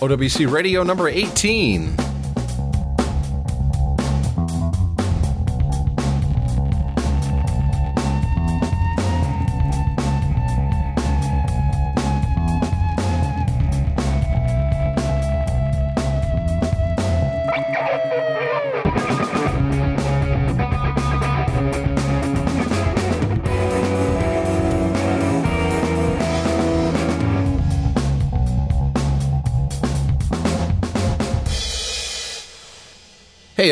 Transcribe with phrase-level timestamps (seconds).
[0.00, 2.15] OWC Radio number 18.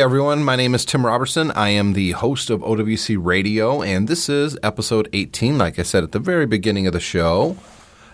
[0.05, 1.51] Everyone, my name is Tim Robertson.
[1.53, 6.05] I am the host of OWC Radio, and this is episode 18, like I said
[6.05, 7.57] at the very beginning of the show.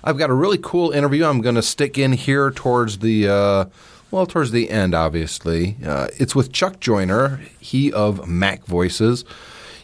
[0.04, 3.64] I've got a really cool interview I'm going to stick in here towards the, uh,
[4.12, 5.78] well, towards the end, obviously.
[5.84, 9.24] Uh, it's with Chuck Joiner, he of Mac Voices.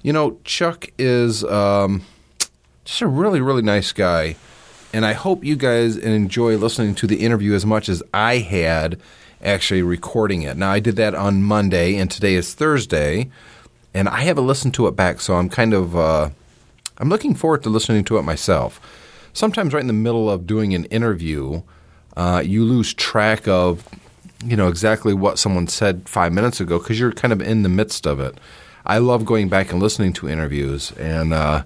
[0.05, 2.03] You know, Chuck is um,
[2.85, 4.37] just a really, really nice guy,
[4.93, 9.01] and I hope you guys enjoy listening to the interview as much as I had
[9.43, 10.57] actually recording it.
[10.57, 13.31] Now, I did that on Monday, and today is Thursday,
[13.95, 16.31] and I haven't listened to it back, so I'm kind of uh,
[16.99, 18.81] I'm looking forward to listening to it myself.
[19.33, 21.63] Sometimes, right in the middle of doing an interview,
[22.17, 23.87] uh, you lose track of
[24.45, 27.69] you know exactly what someone said five minutes ago because you're kind of in the
[27.69, 28.39] midst of it.
[28.85, 31.65] I love going back and listening to interviews, and uh,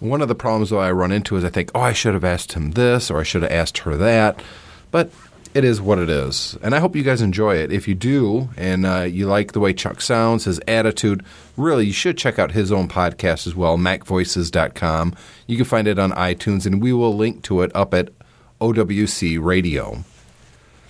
[0.00, 2.24] one of the problems that I run into is I think, oh, I should have
[2.24, 4.42] asked him this or I should have asked her that,
[4.90, 5.10] but
[5.54, 6.58] it is what it is.
[6.62, 7.72] And I hope you guys enjoy it.
[7.72, 11.24] If you do, and uh, you like the way Chuck sounds, his attitude,
[11.56, 15.14] really, you should check out his own podcast as well, macvoices.com.
[15.46, 18.10] You can find it on iTunes, and we will link to it up at
[18.60, 20.04] OWC Radio.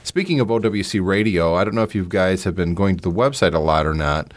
[0.03, 3.15] Speaking of OWC Radio, I don't know if you guys have been going to the
[3.15, 4.33] website a lot or not,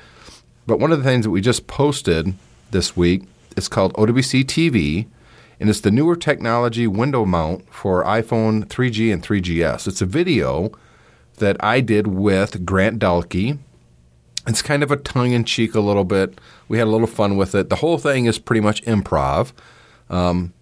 [0.65, 2.33] but one of the things that we just posted
[2.71, 3.23] this week
[3.55, 5.07] is called OWC TV
[5.59, 9.87] and it's the newer technology window mount for iPhone 3G and 3GS.
[9.87, 10.71] It's a video
[11.37, 13.57] that I did with Grant Dalkey.
[14.45, 16.39] It's kind of a tongue in cheek a little bit.
[16.67, 17.69] We had a little fun with it.
[17.69, 19.51] The whole thing is pretty much improv.
[20.09, 20.53] Um,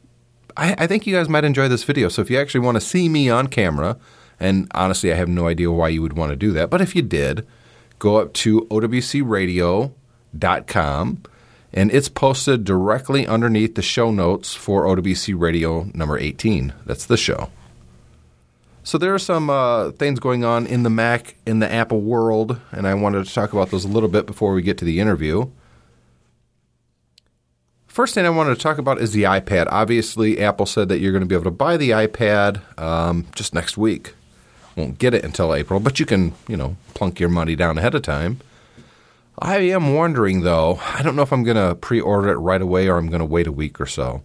[0.58, 2.10] I, I think you guys might enjoy this video.
[2.10, 3.98] So if you actually want to see me on camera,
[4.40, 6.96] and honestly, I have no idea why you would want to do that, but if
[6.96, 7.46] you did,
[8.00, 9.92] go up to owcradio.com
[11.76, 16.74] and it's posted directly underneath the show notes for OWC Radio number 18.
[16.86, 17.52] That's the show.
[18.82, 22.62] So there are some uh, things going on in the Mac, in the Apple world,
[22.72, 25.02] and I wanted to talk about those a little bit before we get to the
[25.02, 25.50] interview.
[27.88, 29.68] First thing I wanted to talk about is the iPad.
[29.70, 33.54] Obviously, Apple said that you're going to be able to buy the iPad um, just
[33.54, 34.14] next week.
[34.76, 37.96] Won't get it until April, but you can, you know, plunk your money down ahead
[37.96, 38.40] of time.
[39.40, 40.80] I am wondering though.
[40.82, 43.26] I don't know if I'm going to pre-order it right away or I'm going to
[43.26, 44.24] wait a week or so.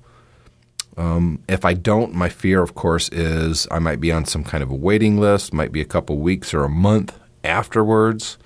[0.96, 4.62] Um, if I don't, my fear, of course, is I might be on some kind
[4.62, 5.52] of a waiting list.
[5.52, 8.38] Might be a couple weeks or a month afterwards.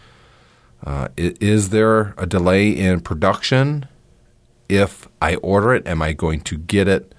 [0.85, 3.89] Uh, is there a delay in production?
[4.69, 7.15] If I order it, am I going to get it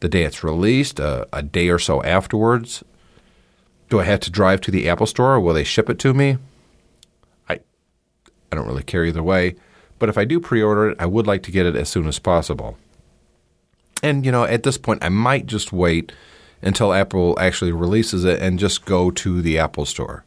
[0.00, 2.84] the day it's released, uh, a day or so afterwards?
[3.88, 6.12] Do I have to drive to the Apple store or will they ship it to
[6.12, 6.38] me?
[8.50, 9.56] I don't really care either way.
[9.98, 12.06] But if I do pre order it, I would like to get it as soon
[12.06, 12.76] as possible.
[14.02, 16.12] And, you know, at this point, I might just wait
[16.62, 20.24] until Apple actually releases it and just go to the Apple store.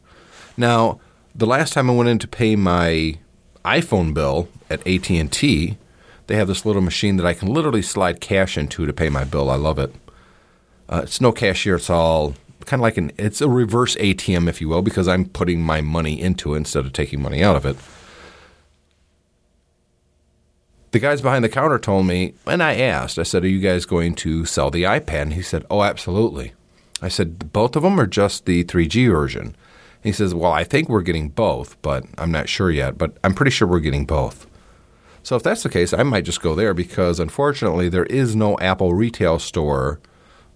[0.56, 1.00] Now,
[1.34, 3.18] the last time I went in to pay my
[3.64, 5.78] iPhone bill at AT&T,
[6.26, 9.24] they have this little machine that I can literally slide cash into to pay my
[9.24, 9.50] bill.
[9.50, 9.94] I love it.
[10.88, 11.76] Uh, it's no cashier.
[11.76, 12.34] It's all
[12.66, 15.80] kind of like an it's a reverse ATM, if you will, because I'm putting my
[15.80, 17.76] money into it instead of taking money out of it
[20.92, 23.84] the guys behind the counter told me, and I asked, I said, Are you guys
[23.84, 25.22] going to sell the iPad?
[25.22, 26.52] And he said, Oh, absolutely.
[27.00, 29.56] I said, Both of them or just the 3G version?
[30.02, 33.34] He says, Well, I think we're getting both, but I'm not sure yet, but I'm
[33.34, 34.46] pretty sure we're getting both.
[35.22, 38.58] So if that's the case, I might just go there because unfortunately there is no
[38.58, 40.00] Apple retail store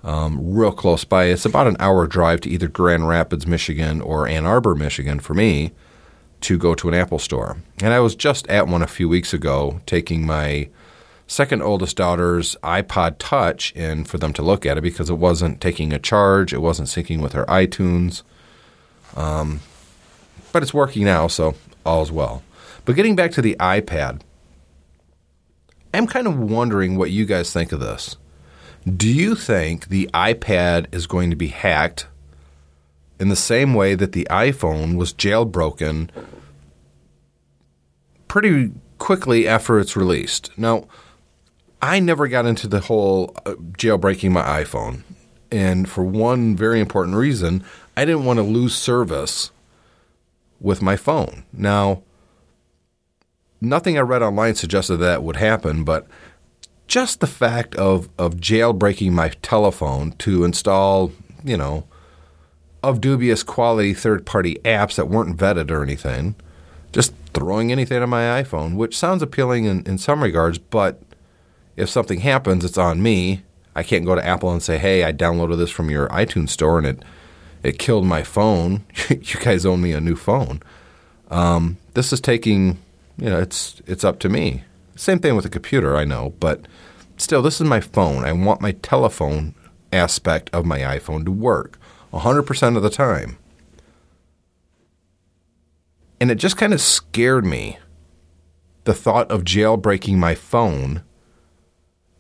[0.03, 1.27] um, real close by.
[1.27, 5.35] It's about an hour drive to either Grand Rapids, Michigan or Ann Arbor, Michigan for
[5.35, 5.73] me
[6.45, 7.57] to go to an Apple store.
[7.83, 10.69] And I was just at one a few weeks ago taking my
[11.27, 15.61] second oldest daughter's iPod Touch in for them to look at it because it wasn't
[15.61, 18.23] taking a charge, it wasn't syncing with her iTunes.
[19.17, 19.61] Um,
[20.53, 21.55] but it's working now, so
[21.85, 22.43] all's well.
[22.85, 24.21] But getting back to the iPad,
[25.95, 28.17] I'm kind of wondering what you guys think of this.
[28.87, 32.07] Do you think the iPad is going to be hacked
[33.19, 36.11] in the same way that the iPhone was jailbroken
[38.35, 40.51] pretty quickly after it's released.
[40.57, 40.89] Now,
[41.81, 45.05] I never got into the whole uh, jailbreaking my iPhone.
[45.53, 47.63] And for one very important reason,
[47.97, 49.53] I didn't want to lose service
[50.61, 51.45] with my phone.
[51.53, 52.03] Now,
[53.61, 56.09] nothing I read online suggested that would happen, but
[56.89, 61.13] just the fact of, of jailbreaking my telephone to install,
[61.45, 61.87] you know,
[62.83, 66.35] of dubious quality third party apps that weren't vetted or anything,
[66.91, 71.03] just throwing anything on my iPhone, which sounds appealing in, in some regards, but
[71.77, 73.43] if something happens, it's on me.
[73.75, 76.79] I can't go to Apple and say, hey, I downloaded this from your iTunes store
[76.79, 77.05] and it,
[77.63, 78.85] it killed my phone.
[79.11, 80.63] you guys owe me a new phone.
[81.31, 82.79] Um, this is taking,
[83.19, 84.63] you know, it's, it's up to me.
[84.95, 86.67] Same thing with a computer, I know, but
[87.17, 88.25] still, this is my phone.
[88.25, 89.55] I want my telephone
[89.93, 91.79] aspect of my iPhone to work
[92.13, 93.39] 100% of the time.
[96.25, 97.77] And it just kind of scared me
[98.85, 101.03] the thought of jailbreaking my phone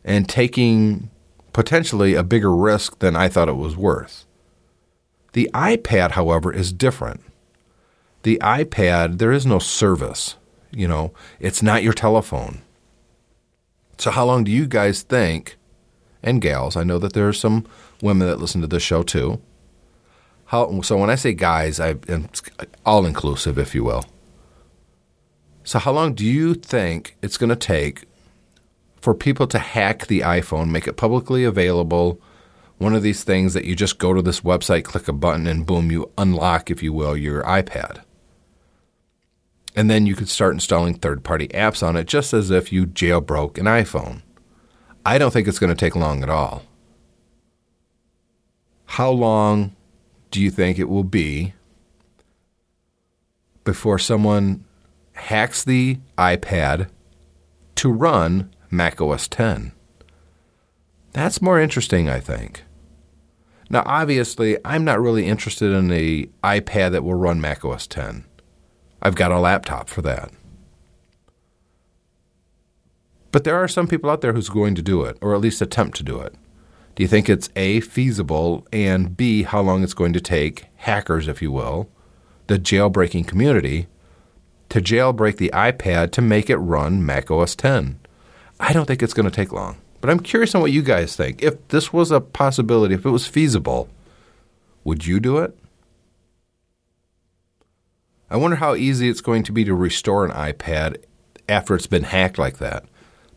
[0.05, 1.09] and taking
[1.55, 4.27] potentially a bigger risk than I thought it was worth.
[5.33, 7.23] The iPad, however, is different.
[8.25, 10.37] The iPad, there is no service.
[10.71, 12.61] You know, it's not your telephone.
[13.97, 15.57] So, how long do you guys think,
[16.23, 17.67] and gals, I know that there are some
[18.03, 19.41] women that listen to this show too.
[20.55, 22.29] How, so, when I say guys, I am
[22.87, 24.05] all inclusive, if you will.
[25.65, 28.05] So, how long do you think it's going to take
[29.01, 32.21] for people to hack the iPhone, make it publicly available?
[32.79, 35.67] One of these things that you just go to this website, click a button, and
[35.67, 38.05] boom, you unlock, if you will, your iPad.
[39.75, 42.87] And then you could start installing third party apps on it just as if you
[42.87, 44.23] jailbroke an iPhone.
[45.05, 46.63] I don't think it's going to take long at all.
[48.85, 49.75] How long
[50.35, 51.55] do you think it will be
[53.63, 54.65] before someone
[55.13, 56.89] hacks the iPad
[57.77, 59.71] to run Mac OS 10?
[61.13, 62.65] That's more interesting, I think.
[63.71, 68.25] Now, obviously, I'm not really interested in the iPad that will run Mac OS 10.
[69.01, 70.33] I've got a laptop for that.
[73.31, 75.63] But there are some people out there who's going to do it, or at least
[75.63, 76.35] attempt to do it.
[76.95, 81.27] Do you think it's A, feasible, and B, how long it's going to take hackers,
[81.27, 81.89] if you will,
[82.47, 83.89] the jailbreaking community,
[84.69, 87.99] to jailbreak the iPad to make it run Mac OS 10?
[88.61, 89.79] I don't think it's going to take long.
[90.01, 91.43] But I'm curious on what you guys think.
[91.43, 93.89] If this was a possibility, if it was feasible,
[94.85, 95.59] would you do it?
[98.31, 101.03] I wonder how easy it's going to be to restore an iPad
[101.49, 102.85] after it's been hacked like that.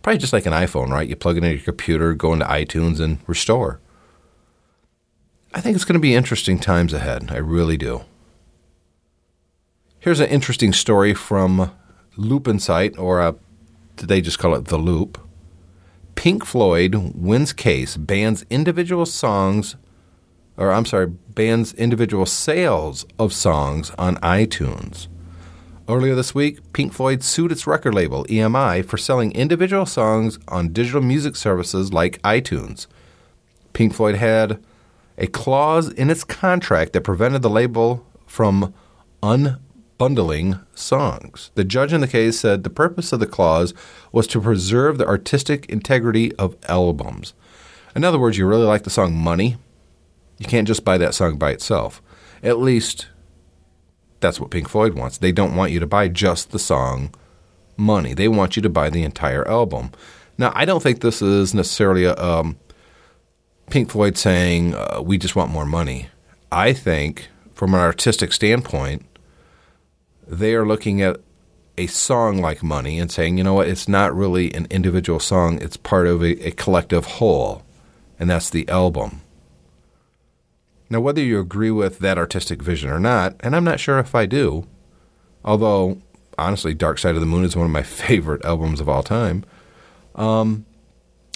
[0.08, 1.10] Probably just like an iPhone, right?
[1.10, 3.82] You plug it into your computer, go into iTunes, and restore.
[5.54, 7.30] I think it's going to be interesting times ahead.
[7.30, 8.06] I really do.
[10.00, 11.72] Here's an interesting story from
[12.16, 13.36] Loop Insight, or a,
[13.98, 15.20] they just call it The Loop.
[16.16, 19.76] Pink Floyd wins case, bans individual songs
[20.56, 25.10] or I'm sorry, bans individual sales of songs on iTunes.
[25.90, 30.74] Earlier this week, Pink Floyd sued its record label, EMI, for selling individual songs on
[30.74, 32.88] digital music services like iTunes.
[33.72, 34.62] Pink Floyd had
[35.18, 38.74] a clause in its contract that prevented the label from
[39.24, 41.52] unbundling songs.
[41.56, 43.74] The judge in the case said the purpose of the clause
[44.12, 47.34] was to preserve the artistic integrity of albums.
[47.96, 49.56] In other words, you really like the song Money,
[50.38, 52.02] you can't just buy that song by itself.
[52.44, 53.08] At least
[54.20, 55.18] that's what Pink Floyd wants.
[55.18, 57.14] They don't want you to buy just the song
[57.80, 58.16] Money.
[58.16, 59.92] They want you to buy the entire album.
[60.38, 62.58] Now, I don't think this is necessarily a um,
[63.70, 66.10] Pink Floyd saying uh, we just want more money.
[66.52, 69.06] I think, from an artistic standpoint,
[70.28, 71.20] they are looking at
[71.78, 75.62] a song like Money and saying, you know what, it's not really an individual song,
[75.62, 77.64] it's part of a, a collective whole,
[78.20, 79.22] and that's the album.
[80.90, 84.16] Now, whether you agree with that artistic vision or not, and I'm not sure if
[84.16, 84.68] I do,
[85.44, 86.02] although
[86.38, 89.44] honestly, Dark Side of the Moon is one of my favorite albums of all time.
[90.16, 90.66] Um,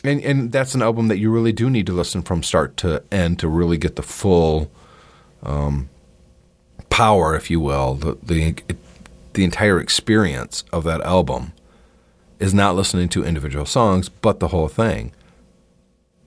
[0.03, 3.03] and and that's an album that you really do need to listen from start to
[3.12, 4.72] end to really get the full
[5.43, 5.89] um,
[6.89, 8.55] power, if you will, the the
[9.34, 11.53] the entire experience of that album
[12.39, 15.13] is not listening to individual songs, but the whole thing.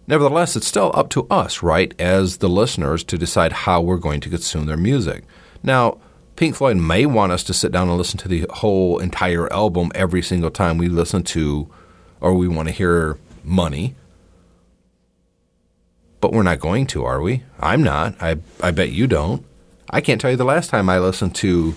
[0.07, 4.21] Nevertheless, it's still up to us, right, as the listeners, to decide how we're going
[4.21, 5.25] to consume their music.
[5.63, 5.99] Now,
[6.37, 9.91] Pink Floyd may want us to sit down and listen to the whole entire album
[9.95, 11.71] every single time we listen to
[12.21, 13.95] or we want to hear Money.
[16.21, 17.43] But we're not going to, are we?
[17.61, 18.15] I'm not.
[18.21, 19.45] I, I bet you don't.
[19.91, 21.77] I can't tell you the last time I listened to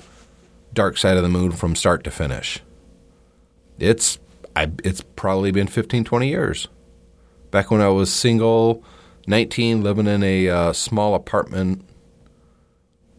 [0.74, 2.62] Dark Side of the Moon from start to finish.
[3.78, 4.18] It's
[4.56, 6.68] I, it's probably been 15, 20 years
[7.52, 8.84] back when I was single,
[9.28, 11.84] 19, living in a uh, small apartment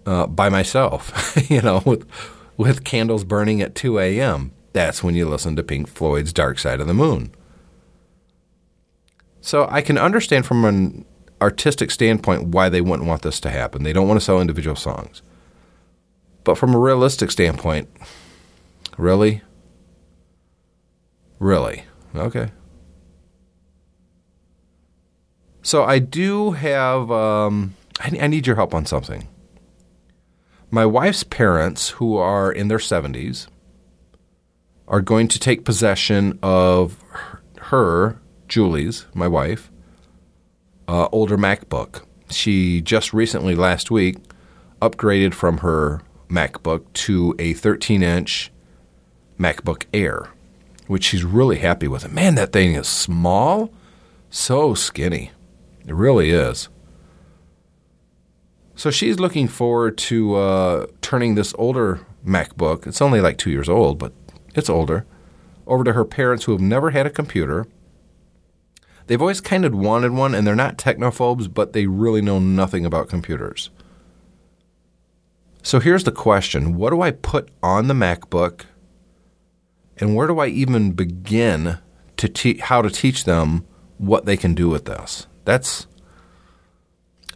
[0.06, 2.08] uh, by myself, you know, with
[2.56, 4.50] with candles burning at 2 a.m.
[4.72, 7.32] That's when you listen to Pink Floyd's Dark Side of the Moon.
[9.40, 11.04] So I can understand from an
[11.40, 13.82] artistic standpoint why they wouldn't want this to happen.
[13.82, 15.22] They don't want to sell individual songs.
[16.42, 17.88] But from a realistic standpoint,
[18.96, 19.42] really?
[21.38, 21.84] Really?
[22.14, 22.50] Okay.
[25.68, 29.28] So I do have, um, I, I need your help on something.
[30.70, 33.48] My wife's parents, who are in their 70s,
[34.86, 37.04] are going to take possession of
[37.58, 39.70] her, Julie's, my wife,
[40.88, 42.02] uh, older MacBook.
[42.30, 44.16] She just recently, last week,
[44.80, 48.50] upgraded from her MacBook to a 13 inch
[49.38, 50.30] MacBook Air,
[50.86, 52.10] which she's really happy with.
[52.10, 53.70] man, that thing is small,
[54.30, 55.30] so skinny.
[55.88, 56.68] It really is.
[58.74, 63.68] So she's looking forward to uh, turning this older MacBook, it's only like two years
[63.68, 64.12] old, but
[64.54, 65.06] it's older,
[65.66, 67.66] over to her parents who have never had a computer.
[69.06, 72.84] They've always kind of wanted one, and they're not technophobes, but they really know nothing
[72.84, 73.70] about computers.
[75.62, 78.62] So here's the question What do I put on the MacBook,
[79.96, 81.78] and where do I even begin
[82.18, 83.66] to te- how to teach them
[83.96, 85.26] what they can do with this?
[85.48, 85.86] That's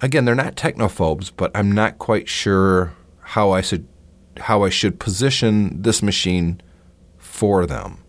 [0.02, 3.88] again, they're not technophobes, but I'm not quite sure how I should
[4.36, 6.60] how I should position this machine
[7.16, 8.04] for them.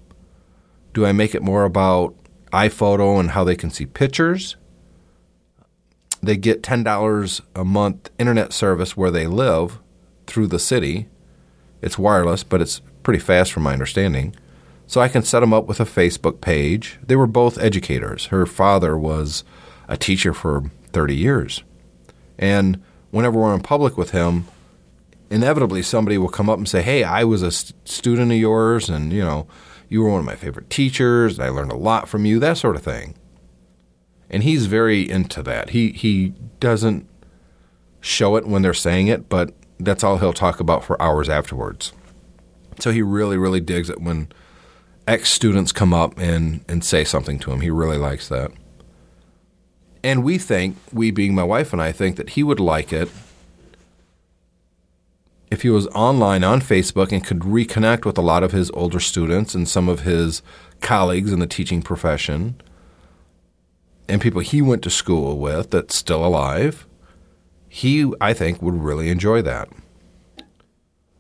[0.94, 2.16] Do I make it more about
[2.52, 4.58] iPhoto and how they can see pictures?
[6.22, 9.80] They get $10 a month internet service where they live
[10.28, 11.08] through the city.
[11.82, 14.36] It's wireless, but it's pretty fast from my understanding.
[14.86, 17.00] So I can set them up with a Facebook page.
[17.02, 18.26] They were both educators.
[18.26, 19.46] Her father was
[19.94, 21.64] a teacher for 30 years.
[22.38, 22.82] And
[23.12, 24.48] whenever we're in public with him,
[25.30, 28.90] inevitably somebody will come up and say, "Hey, I was a st- student of yours,
[28.90, 29.48] and you know,
[29.88, 31.38] you were one of my favorite teachers.
[31.38, 33.14] and I learned a lot from you, that sort of thing."
[34.30, 35.70] And he's very into that.
[35.70, 37.08] He he doesn't
[38.02, 41.94] show it when they're saying it, but that's all he'll talk about for hours afterwards.
[42.80, 44.30] So he really, really digs it when
[45.08, 47.62] ex students come up and, and say something to him.
[47.62, 48.52] He really likes that.
[50.04, 53.10] And we think, we being my wife and I, think that he would like it
[55.50, 59.00] if he was online on Facebook and could reconnect with a lot of his older
[59.00, 60.42] students and some of his
[60.82, 62.60] colleagues in the teaching profession
[64.10, 66.86] and people he went to school with that's still alive,
[67.70, 69.70] he, I think, would really enjoy that.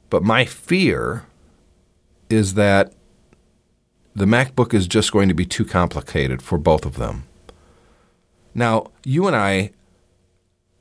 [0.10, 1.25] But my fear
[2.30, 2.94] is that
[4.16, 7.24] the MacBook is just going to be too complicated for both of them.
[8.53, 9.72] Now, you and I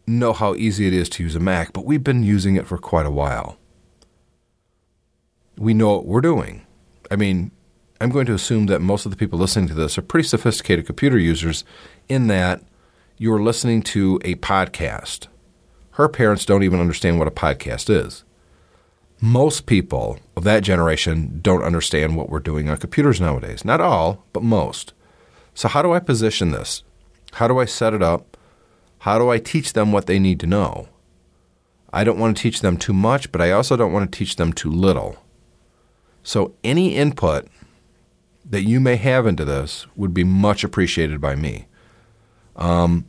[0.07, 2.79] know how easy it is to use a Mac, but we've been using it for
[2.79, 3.59] quite a while.
[5.57, 6.67] We know what we're doing.
[7.11, 7.51] I mean,
[8.01, 10.87] I'm going to assume that most of the people listening to this are pretty sophisticated
[10.87, 11.65] computer users
[12.09, 12.63] in that
[13.17, 15.29] you're listening to a podcast.
[15.93, 18.25] Her parents don't even understand what a podcast is.
[19.21, 23.65] Most people of that generation don't understand what we're doing on computers nowadays.
[23.65, 24.95] Not all, but most.
[25.55, 26.83] So, how do I position this?
[27.35, 28.37] How do I set it up?
[29.01, 30.89] How do I teach them what they need to know?
[31.93, 34.37] I don't want to teach them too much, but I also don't want to teach
[34.37, 35.17] them too little.
[36.23, 37.49] So, any input
[38.49, 41.67] that you may have into this would be much appreciated by me.
[42.57, 43.07] Um,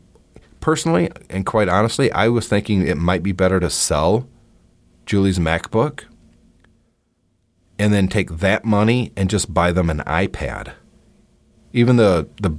[0.60, 4.28] personally, and quite honestly, I was thinking it might be better to sell
[5.06, 6.06] Julie's MacBook
[7.78, 10.74] and then take that money and just buy them an iPad.
[11.74, 12.58] Even the the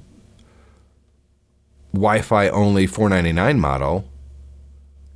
[1.95, 4.05] Wi-Fi only 499 model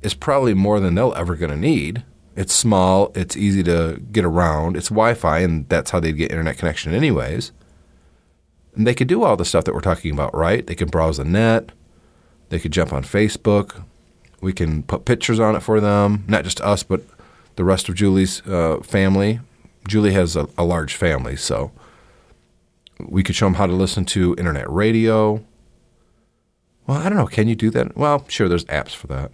[0.01, 2.03] is probably more than they'll ever going to need.
[2.35, 6.57] It's small, it's easy to get around, it's Wi-Fi, and that's how they'd get internet
[6.57, 7.51] connection anyways.
[8.75, 10.65] And they could do all the stuff that we're talking about, right?
[10.65, 11.73] They can browse the net,
[12.47, 13.83] they could jump on Facebook,
[14.39, 17.01] we can put pictures on it for them, not just us, but
[17.57, 19.41] the rest of Julie's uh, family.
[19.85, 21.71] Julie has a, a large family, so
[22.99, 25.43] we could show them how to listen to internet radio.
[26.89, 27.27] Well, I don't know.
[27.27, 27.95] Can you do that?
[27.95, 29.33] Well, sure, there's apps for that.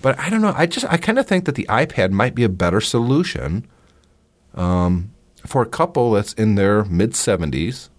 [0.00, 0.54] But I don't know.
[0.56, 3.68] I just I kind of think that the iPad might be a better solution
[4.54, 5.12] um,
[5.44, 7.90] for a couple that's in their mid 70s.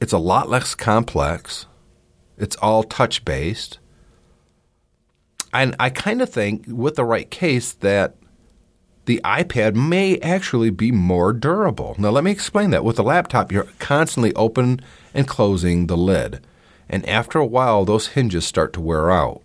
[0.00, 1.66] It's a lot less complex.
[2.38, 3.80] It's all touch based.
[5.52, 8.14] And I kind of think, with the right case, that
[9.06, 11.94] the iPad may actually be more durable.
[11.98, 12.84] Now, let me explain that.
[12.84, 14.80] With a laptop, you're constantly open
[15.14, 16.44] and closing the lid.
[16.88, 19.42] and after a while, those hinges start to wear out.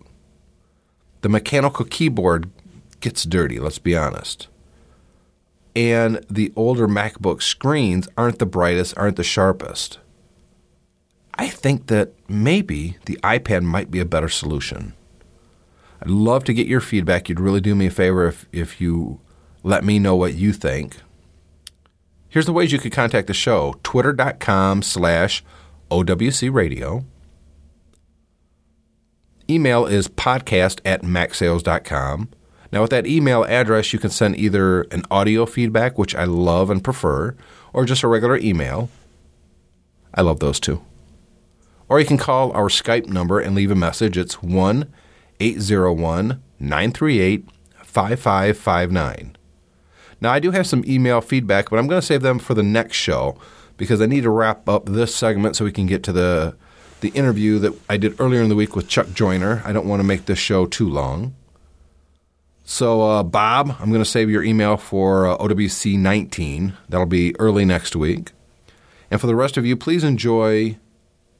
[1.22, 2.50] The mechanical keyboard
[3.00, 4.46] gets dirty, let's be honest.
[5.74, 9.98] And the older MacBook screens aren't the brightest, aren't the sharpest.
[11.34, 14.92] I think that maybe the iPad might be a better solution.
[16.00, 17.28] I'd love to get your feedback.
[17.28, 19.20] You'd really do me a favor if, if you
[19.62, 20.96] let me know what you think.
[22.28, 25.44] Here's the ways you could contact the show twitter.com slash
[25.90, 27.04] OWC radio.
[29.50, 32.30] Email is podcast at macsales.com.
[32.72, 36.70] Now, with that email address, you can send either an audio feedback, which I love
[36.70, 37.36] and prefer,
[37.74, 38.88] or just a regular email.
[40.14, 40.82] I love those too.
[41.88, 44.16] Or you can call our Skype number and leave a message.
[44.16, 44.90] It's 1
[45.38, 47.46] 801 938
[47.82, 49.36] 5559.
[50.22, 52.62] Now, I do have some email feedback, but I'm going to save them for the
[52.62, 53.36] next show
[53.76, 56.56] because I need to wrap up this segment so we can get to the
[57.00, 59.60] the interview that I did earlier in the week with Chuck Joiner.
[59.64, 61.34] I don't want to make this show too long.
[62.62, 66.74] So, uh, Bob, I'm going to save your email for uh, OWC 19.
[66.88, 68.30] That'll be early next week.
[69.10, 70.78] And for the rest of you, please enjoy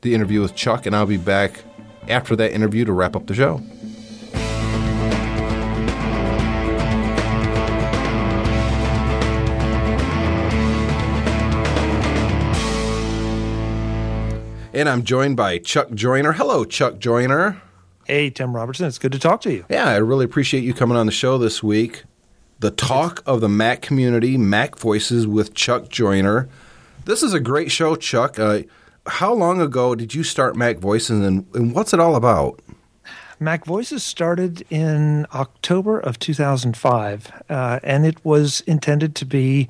[0.01, 1.63] the interview with Chuck, and I'll be back
[2.09, 3.63] after that interview to wrap up the show.
[14.75, 16.33] And I'm joined by Chuck Joiner.
[16.33, 17.61] Hello, Chuck Joiner.
[18.07, 18.87] Hey, Tim Robertson.
[18.87, 19.67] It's good to talk to you.
[19.69, 22.05] Yeah, I really appreciate you coming on the show this week.
[22.61, 26.49] The talk of the Mac community, Mac Voices with Chuck Joiner.
[27.05, 28.39] This is a great show, Chuck.
[28.39, 28.63] Uh,
[29.07, 32.59] how long ago did you start Mac Voices and, and what's it all about?
[33.43, 39.69] Mac Voices started in October of 2005, uh, and it was intended to be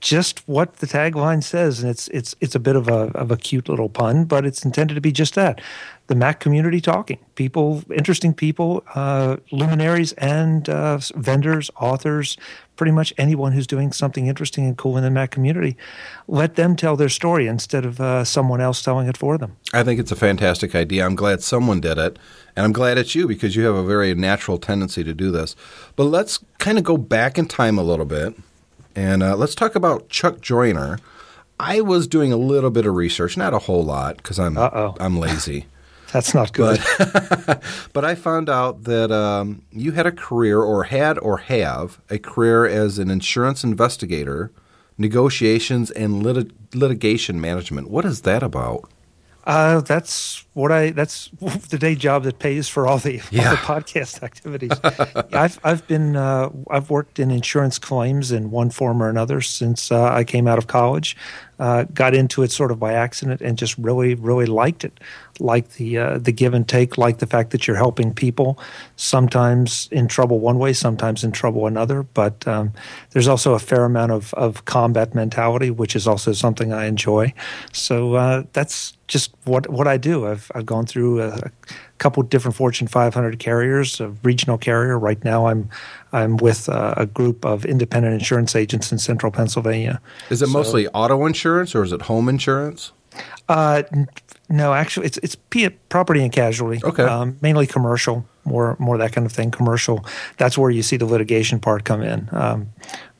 [0.00, 3.36] just what the tagline says, and it's it's it's a bit of a of a
[3.36, 5.60] cute little pun, but it's intended to be just that:
[6.06, 12.36] the Mac community talking, people, interesting people, uh, luminaries and uh, vendors, authors,
[12.76, 15.76] pretty much anyone who's doing something interesting and cool in the Mac community.
[16.28, 19.56] Let them tell their story instead of uh, someone else telling it for them.
[19.72, 21.06] I think it's a fantastic idea.
[21.06, 22.18] I'm glad someone did it,
[22.54, 25.56] and I'm glad it's you because you have a very natural tendency to do this.
[25.96, 28.36] But let's kind of go back in time a little bit
[28.96, 30.98] and uh, let's talk about Chuck Joiner.
[31.60, 34.96] I was doing a little bit of research, not a whole lot, because I'm Uh-oh.
[34.98, 35.66] I'm lazy.
[36.12, 36.80] That's not good.
[36.98, 42.00] But, but I found out that um, you had a career, or had, or have
[42.10, 44.50] a career as an insurance investigator,
[44.98, 47.90] negotiations, and lit- litigation management.
[47.90, 48.88] What is that about?
[49.46, 50.90] Uh, that's what I.
[50.90, 51.28] That's
[51.70, 53.50] the day job that pays for all the, yeah.
[53.50, 54.72] all the podcast activities.
[55.32, 59.92] I've I've been uh, I've worked in insurance claims in one form or another since
[59.92, 61.16] uh, I came out of college.
[61.58, 64.98] Uh, got into it sort of by accident and just really really liked it.
[65.38, 68.58] Like the uh, the give and take, like the fact that you're helping people.
[68.96, 72.02] Sometimes in trouble one way, sometimes in trouble another.
[72.02, 72.72] But um,
[73.10, 77.34] there's also a fair amount of of combat mentality, which is also something I enjoy.
[77.72, 80.26] So uh, that's just what what I do.
[80.26, 81.50] I've I've gone through a, a
[81.98, 84.98] couple different Fortune 500 carriers, a regional carrier.
[84.98, 85.68] Right now, I'm
[86.12, 90.00] I'm with a, a group of independent insurance agents in Central Pennsylvania.
[90.30, 92.92] Is it so, mostly auto insurance or is it home insurance?
[93.48, 93.82] Uh,
[94.48, 95.36] no, actually, it's it's
[95.88, 96.80] property and casualty.
[96.84, 99.50] Okay, um, mainly commercial, more more that kind of thing.
[99.50, 100.04] Commercial.
[100.36, 102.28] That's where you see the litigation part come in.
[102.32, 102.68] Um,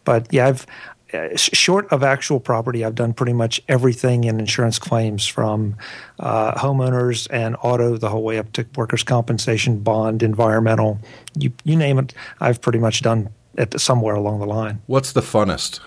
[0.04, 0.66] but yeah, I've
[1.14, 5.76] uh, short of actual property, I've done pretty much everything in insurance claims from
[6.18, 10.98] uh, homeowners and auto the whole way up to workers' compensation, bond, environmental,
[11.38, 12.12] you, you name it.
[12.40, 14.82] I've pretty much done it somewhere along the line.
[14.86, 15.78] What's the funnest?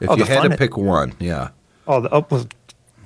[0.00, 1.50] If oh, you had to pick one, yeah.
[1.86, 2.46] Oh, the, oh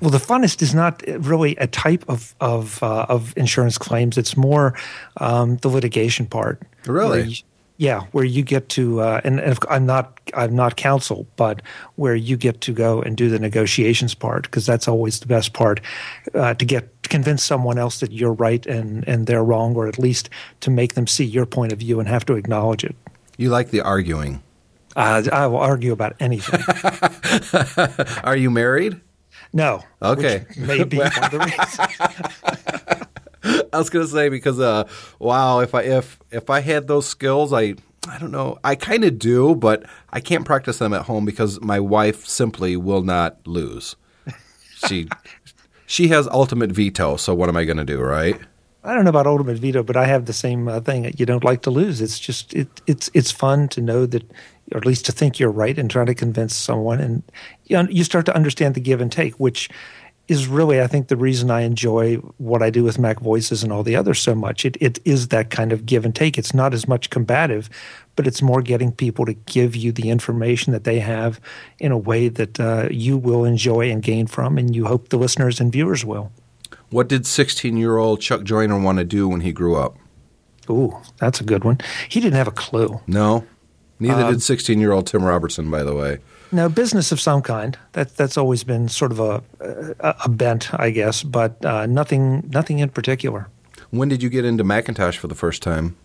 [0.04, 4.18] well, the funnest is not really a type of of, uh, of insurance claims.
[4.18, 4.74] It's more
[5.16, 6.60] um, the litigation part.
[6.86, 7.42] Really?
[7.78, 11.60] Yeah, where you get to, uh, and, and, I'm not, I'm not counsel, but
[11.96, 15.54] where you get to go and do the negotiations part, because that's always the best
[15.54, 15.80] part,
[16.34, 19.88] uh, to get to convince someone else that you're right and and they're wrong, or
[19.88, 20.28] at least
[20.60, 22.94] to make them see your point of view and have to acknowledge it.
[23.38, 24.42] You like the arguing.
[24.94, 26.60] Uh, I will argue about anything.
[28.22, 29.00] Are you married?
[29.54, 29.82] No.
[30.02, 30.44] Okay.
[30.58, 31.38] Maybe one of the
[33.48, 33.62] reasons.
[33.72, 34.88] I was gonna say because uh,
[35.18, 37.74] wow, if I if if I had those skills, I
[38.08, 38.58] I don't know.
[38.64, 42.76] I kind of do, but I can't practice them at home because my wife simply
[42.76, 43.96] will not lose.
[44.88, 45.08] She
[45.86, 47.16] she has ultimate veto.
[47.16, 48.38] So what am I going to do, right?
[48.82, 51.10] I don't know about ultimate veto, but I have the same uh, thing.
[51.16, 52.02] You don't like to lose.
[52.02, 54.24] It's just it it's it's fun to know that,
[54.74, 57.22] or at least to think you're right and trying to convince someone, and
[57.64, 59.70] you know, you start to understand the give and take, which
[60.26, 63.70] is really, I think, the reason I enjoy what I do with Mac Voices and
[63.70, 64.64] all the others so much.
[64.64, 66.38] It, it is that kind of give and take.
[66.38, 67.68] It's not as much combative,
[68.16, 71.40] but it's more getting people to give you the information that they have
[71.78, 75.18] in a way that uh, you will enjoy and gain from, and you hope the
[75.18, 76.32] listeners and viewers will.
[76.88, 79.98] What did 16 year old Chuck Joiner want to do when he grew up?
[80.70, 81.78] Ooh, that's a good one.
[82.08, 83.00] He didn't have a clue.
[83.06, 83.44] No,
[83.98, 86.18] neither um, did 16 year old Tim Robertson, by the way.
[86.52, 87.76] No, business of some kind.
[87.92, 89.42] That that's always been sort of a
[90.00, 93.48] a, a bent, I guess, but uh, nothing nothing in particular.
[93.90, 95.96] When did you get into Macintosh for the first time?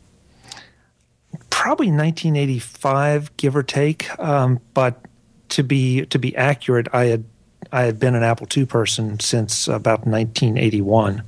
[1.50, 4.18] Probably 1985, give or take.
[4.20, 5.04] Um, but
[5.50, 7.26] to be to be accurate, I had
[7.72, 11.24] I had been an Apple II person since about 1981.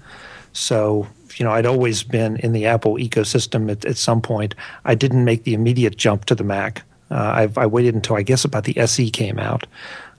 [0.53, 1.07] So
[1.39, 4.55] you know, I'd always been in the Apple ecosystem at, at some point.
[4.85, 6.83] I didn't make the immediate jump to the Mac.
[7.09, 9.67] Uh, I, I, waited until I guess about the SE came out.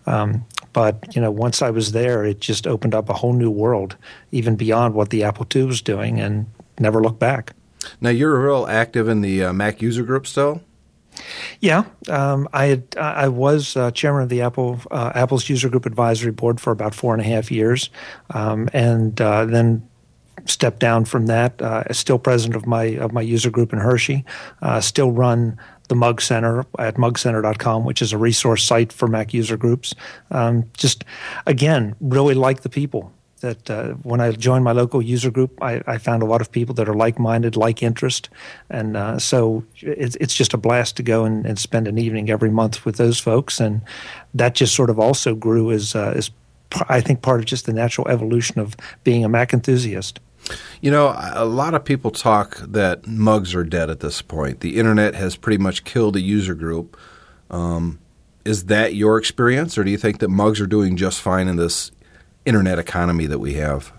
[0.07, 3.51] Um, but you know, once I was there, it just opened up a whole new
[3.51, 3.97] world,
[4.31, 6.47] even beyond what the Apple II was doing, and
[6.79, 7.55] never looked back.
[8.01, 10.63] Now you're real active in the uh, Mac user group still.
[11.61, 15.87] Yeah, um, I had, I was uh, chairman of the Apple uh, Apple's user group
[15.87, 17.91] advisory board for about four and a half years,
[18.31, 19.87] um, and uh, then
[20.47, 21.61] stepped down from that.
[21.61, 24.25] Uh, still president of my of my user group in Hershey.
[24.61, 29.35] Uh, still run the Mug Center at mugcenter.com, which is a resource site for Mac
[29.35, 29.95] user groups.
[30.31, 31.05] Um, just
[31.47, 33.13] again, really like the people.
[33.41, 36.53] That uh, when I joined my local user group, I, I, found a lot of
[36.53, 38.29] people that are like-minded, like interest,
[38.71, 42.31] and uh, so it's, it's just a blast to go and, and, spend an evening
[42.31, 43.81] every month with those folks, and
[44.33, 46.31] that just sort of also grew as uh, as
[46.89, 50.21] I think part of just the natural evolution of being a Mac enthusiast.
[50.81, 54.61] You know, a lot of people talk that mugs are dead at this point.
[54.61, 56.97] The internet has pretty much killed a user group.
[57.51, 58.01] Um,
[58.45, 61.57] is that your experience, or do you think that mugs are doing just fine in
[61.57, 61.93] this
[62.45, 63.93] internet economy that we have?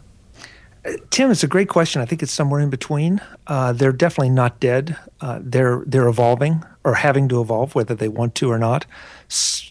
[1.11, 2.01] Tim, it's a great question.
[2.01, 3.21] I think it's somewhere in between.
[3.47, 4.97] Uh, they're definitely not dead.
[5.21, 8.85] Uh, they're they're evolving or having to evolve, whether they want to or not.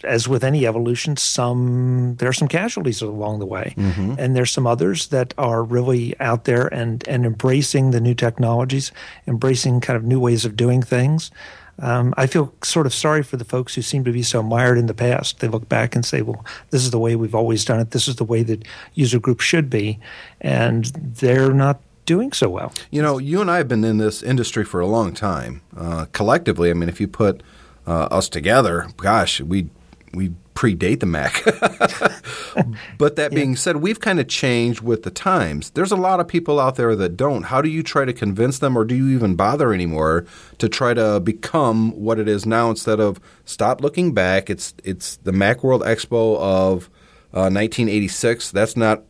[0.05, 4.15] As with any evolution, some there are some casualties along the way, mm-hmm.
[4.19, 8.91] and there's some others that are really out there and and embracing the new technologies,
[9.27, 11.31] embracing kind of new ways of doing things.
[11.79, 14.79] Um, I feel sort of sorry for the folks who seem to be so mired
[14.79, 15.41] in the past.
[15.41, 17.91] They look back and say, well, this is the way we've always done it.
[17.91, 19.99] This is the way that user groups should be.
[20.41, 22.73] And they're not doing so well.
[22.91, 25.63] You know, you and I have been in this industry for a long time.
[25.77, 27.43] Uh, collectively, I mean, if you put
[27.87, 29.69] uh, us together, gosh, we
[30.15, 31.43] we predate the Mac.
[32.99, 35.71] but that being said, we've kind of changed with the times.
[35.71, 37.45] There's a lot of people out there that don't.
[37.45, 40.27] How do you try to convince them, or do you even bother anymore
[40.59, 44.51] to try to become what it is now instead of stop looking back?
[44.51, 46.91] It's it's the Macworld Expo of
[47.33, 48.51] uh, 1986.
[48.51, 49.03] That's not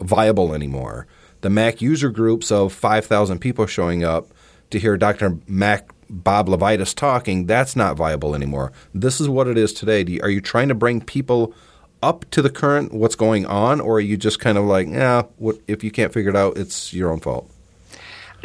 [0.00, 1.06] viable anymore.
[1.40, 4.26] The Mac user groups of 5,000 people showing up
[4.70, 5.38] to hear Dr.
[5.46, 8.72] Mac Bob LeVitus talking, that's not viable anymore.
[8.94, 10.04] This is what it is today.
[10.06, 11.54] You, are you trying to bring people
[12.02, 15.22] up to the current what's going on, or are you just kind of like, yeah,
[15.36, 17.50] what, if you can't figure it out, it's your own fault?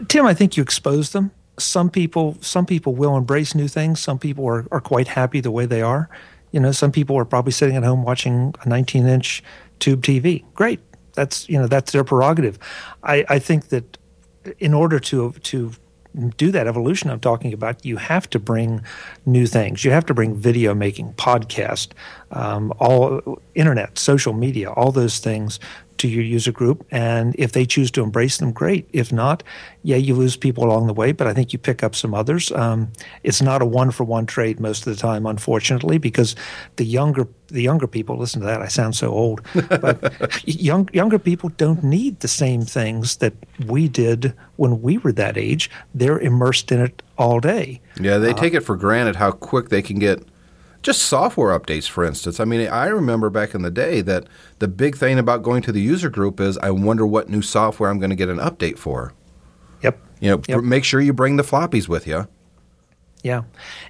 [0.07, 1.31] Tim, I think you expose them.
[1.59, 3.99] Some people, some people will embrace new things.
[3.99, 6.09] Some people are, are quite happy the way they are.
[6.51, 9.43] You know, some people are probably sitting at home watching a 19 inch
[9.79, 10.43] tube TV.
[10.53, 10.79] Great,
[11.13, 12.57] that's you know that's their prerogative.
[13.03, 13.97] I, I think that
[14.59, 15.71] in order to to
[16.37, 18.83] do that evolution I'm talking about, you have to bring
[19.25, 19.83] new things.
[19.83, 21.89] You have to bring video making, podcast,
[22.31, 25.59] um, all internet, social media, all those things
[25.97, 26.85] to your user group.
[26.91, 28.87] And if they choose to embrace them, great.
[28.93, 29.43] If not,
[29.83, 32.51] yeah, you lose people along the way, but I think you pick up some others.
[32.51, 32.91] Um,
[33.23, 36.35] it's not a one for one trade most of the time, unfortunately, because
[36.77, 38.61] the younger the younger people listen to that.
[38.61, 43.33] I sound so old, but young younger people don't need the same things that
[43.67, 45.69] we did when we were that age.
[45.93, 47.81] They're immersed in it all day.
[47.99, 50.23] Yeah, they uh, take it for granted how quick they can get
[50.83, 52.39] just software updates, for instance.
[52.39, 54.27] I mean, I remember back in the day that
[54.59, 57.89] the big thing about going to the user group is I wonder what new software
[57.89, 59.13] I'm going to get an update for.
[59.81, 59.99] Yep.
[60.19, 60.61] You know, yep.
[60.61, 62.27] make sure you bring the floppies with you.
[63.23, 63.43] Yeah,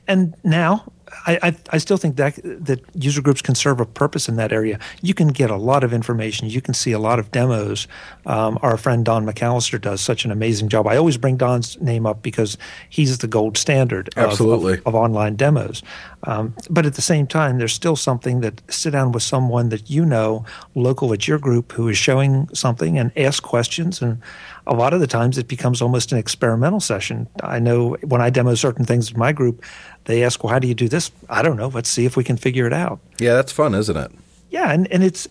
[0.08, 0.91] and now
[1.26, 4.52] I, I, I, still think that that user groups can serve a purpose in that
[4.52, 4.80] area.
[5.02, 6.49] You can get a lot of information.
[6.49, 7.88] You can see a lot of demos.
[8.26, 10.88] Um, our friend Don McAllister does such an amazing job.
[10.88, 12.58] I always bring Don's name up because
[12.89, 14.39] he's the gold standard of,
[14.86, 15.84] of, of online demos.
[16.23, 19.89] Um, but at the same time, there's still something that sit down with someone that
[19.89, 20.45] you know,
[20.76, 24.02] local at your group, who is showing something and ask questions.
[24.02, 24.21] And
[24.65, 27.28] a lot of the times, it becomes almost an experimental session.
[27.41, 29.63] I know when I demo certain things in my group
[30.06, 31.12] they ask, well, how do you do this?
[31.30, 31.68] I don't know.
[31.68, 33.00] Let's see if we can figure it out.
[33.20, 34.12] Yeah, that's fun, isn't it?
[34.50, 35.28] Yeah, and, and it's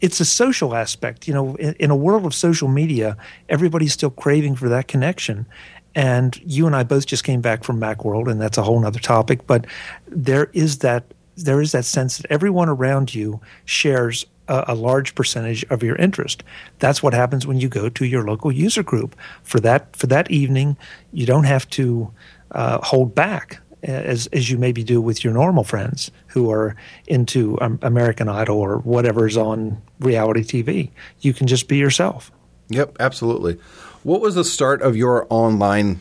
[0.00, 1.26] it's a social aspect.
[1.26, 3.16] You know, in, in, a world of social media,
[3.48, 5.46] everybody's still craving for that connection.
[5.94, 9.00] And you and I both just came back from MacWorld, and that's a whole other
[9.00, 9.46] topic.
[9.46, 9.66] But
[10.06, 11.04] there is that
[11.36, 15.96] there is that sense that everyone around you shares a, a, large percentage of your
[15.96, 16.42] interest.
[16.78, 20.30] That's what happens when you go to your local user group for that for that
[20.30, 20.76] evening.
[21.12, 22.10] You don't have to
[22.52, 27.58] uh, hold back as as you maybe do with your normal friends who are into
[27.60, 30.90] um, American Idol or whatever's on reality TV.
[31.20, 32.32] You can just be yourself.
[32.68, 33.58] Yep, absolutely.
[34.02, 36.00] What was the start of your online?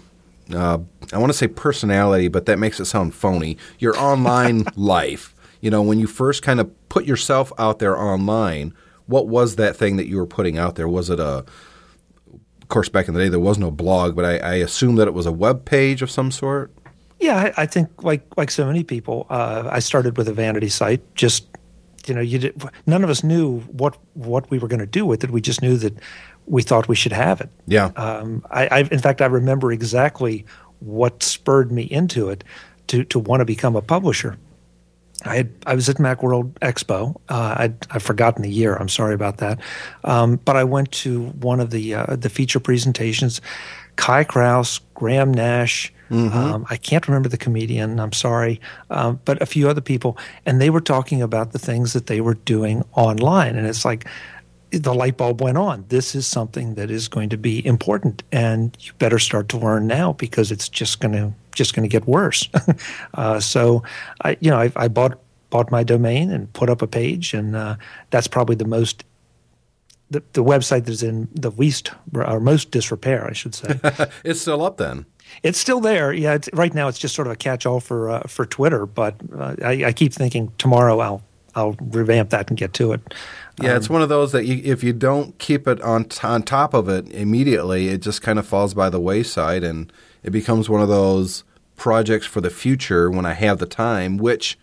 [0.54, 0.80] Uh,
[1.12, 3.58] I want to say personality, but that makes it sound phony.
[3.80, 5.34] Your online life.
[5.62, 8.74] You know, when you first kind of put yourself out there online,
[9.08, 10.88] what was that thing that you were putting out there?
[10.88, 11.46] Was it a
[12.66, 15.08] of course, back in the day, there was no blog, but I, I assume that
[15.08, 16.74] it was a web page of some sort.
[17.20, 20.70] Yeah, I, I think like like so many people, uh, I started with a vanity
[20.70, 21.02] site.
[21.16, 21.48] Just
[22.08, 25.06] you know, you did, none of us knew what what we were going to do
[25.06, 25.32] with it.
[25.32, 25.98] We just knew that
[26.46, 27.50] we thought we should have it.
[27.68, 27.88] Yeah.
[27.96, 30.46] Um, I, I, in fact, I remember exactly
[30.80, 32.44] what spurred me into it
[32.88, 34.38] to to want to become a publisher.
[35.24, 37.16] I had, I was at MacWorld Expo.
[37.30, 38.76] Uh, I'd, I've forgotten the year.
[38.76, 39.60] I'm sorry about that.
[40.04, 43.42] Um, but I went to one of the uh, the feature presentations.
[43.96, 46.38] Kai Krause, Graham Nash, Mm-hmm.
[46.38, 48.00] Um, I can't remember the comedian.
[48.00, 51.94] I'm sorry, um, but a few other people, and they were talking about the things
[51.94, 54.06] that they were doing online, and it's like
[54.72, 55.86] the light bulb went on.
[55.90, 59.88] This is something that is going to be important, and you better start to learn
[59.88, 62.50] now because it's just going to just going to get worse.
[63.14, 63.84] uh, so,
[64.22, 67.56] I you know I, I, bought bought my domain and put up a page, and
[67.56, 67.78] uh,
[68.10, 69.04] that's probably the most
[70.10, 73.80] the, the website that's in the least or most disrepair, I should say.
[74.24, 75.06] it's still up then.
[75.44, 76.14] It's still there.
[76.14, 78.86] Yeah, right now it's just sort of a catch-all for uh, for Twitter.
[78.86, 81.24] But uh, I, I, keep thinking tomorrow I'll
[81.56, 83.14] I'll revamp that and get to it.
[83.62, 86.26] Yeah, um, it's one of those that you, if you don't keep it on t-
[86.26, 89.92] on top of it immediately, it just kind of falls by the wayside, and
[90.24, 91.44] it becomes one of those
[91.76, 94.18] projects for the future when I have the time.
[94.18, 94.58] Which,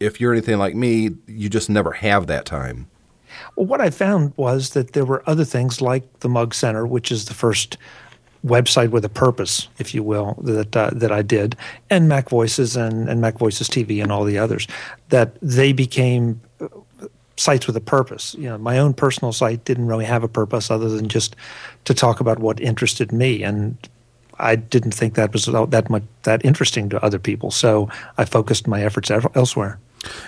[0.00, 2.88] if you're anything like me, you just never have that time.
[3.56, 7.10] Well, what I found was that there were other things like the Mug Center, which
[7.10, 7.76] is the first
[8.44, 11.56] website with a purpose, if you will, that uh, that I did,
[11.90, 14.66] and Mac Voices and, and Mac Voices TV and all the others,
[15.08, 16.68] that they became uh,
[17.36, 18.34] sites with a purpose.
[18.34, 21.36] You know, my own personal site didn't really have a purpose other than just
[21.86, 23.76] to talk about what interested me, and
[24.38, 27.50] I didn't think that was that much that interesting to other people.
[27.50, 29.78] So I focused my efforts elsewhere.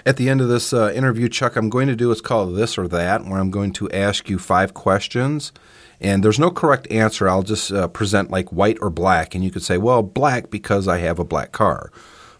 [0.06, 2.78] At the end of this uh, interview, Chuck, I'm going to do what's called this
[2.78, 5.52] or that, where I'm going to ask you five questions
[6.00, 7.28] and there's no correct answer.
[7.28, 10.88] I'll just uh, present like white or black, and you could say, well, black because
[10.88, 11.90] I have a black car,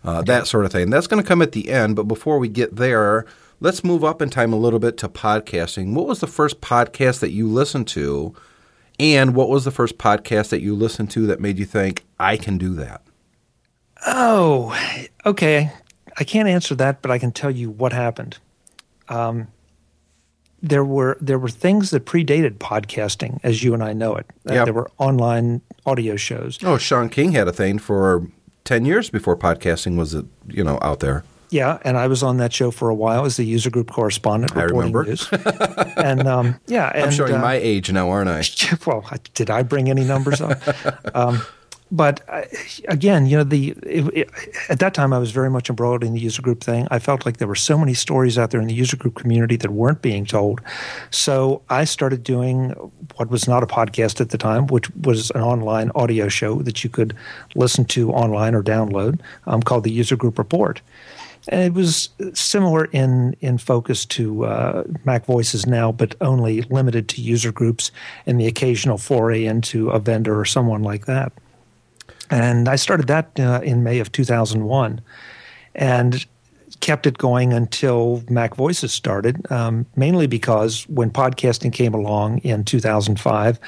[0.05, 0.25] uh, okay.
[0.27, 0.91] that sort of thing.
[0.91, 3.27] That's going to come at the end, but before we get there,
[3.61, 5.95] let's move up in time a little bit to podcasting.
[5.95, 8.35] What was the first podcast that you listened to,
[8.99, 12.37] and what was the first podcast that you listened to that made you think, I
[12.37, 13.03] can do that?
[14.07, 14.77] Oh,
[15.25, 15.73] okay.
[16.19, 18.39] I can't answer that, but I can tell you what happened.
[19.09, 19.49] Um,
[20.69, 24.27] there were there were things that predated podcasting as you and I know it.
[24.45, 24.65] Yep.
[24.65, 26.59] There were online audio shows.
[26.63, 28.29] Oh, Shawn King had a thing for
[28.65, 30.15] ten years before podcasting was
[30.49, 31.25] you know out there.
[31.51, 34.57] Yeah, and I was on that show for a while as the user group correspondent.
[34.57, 35.05] I remember.
[35.05, 35.29] News.
[35.97, 38.43] and um, yeah, and, I'm showing uh, my age now, aren't I?
[38.87, 40.61] Well, did I bring any numbers up?
[41.17, 41.43] um,
[41.91, 42.43] but uh,
[42.89, 44.31] again, you know, the it, it,
[44.69, 46.89] at that time I was very much embroiled in the user group thing.
[46.91, 49.57] I felt like there were so many stories out there in the user group community
[49.57, 50.61] that weren't being told.
[51.11, 52.71] So I started doing
[53.17, 56.83] what was not a podcast at the time, which was an online audio show that
[56.83, 57.15] you could
[57.55, 60.81] listen to online or download, um, called the User Group Report.
[61.49, 67.09] And it was similar in in focus to uh, Mac Voices now, but only limited
[67.11, 67.93] to user groups
[68.27, 71.33] and the occasional foray into a vendor or someone like that.
[72.31, 75.01] And I started that uh, in May of 2001
[75.75, 76.27] and
[76.81, 82.65] kept it going until Mac Voices started, um, mainly because when podcasting came along in
[82.65, 83.59] 2005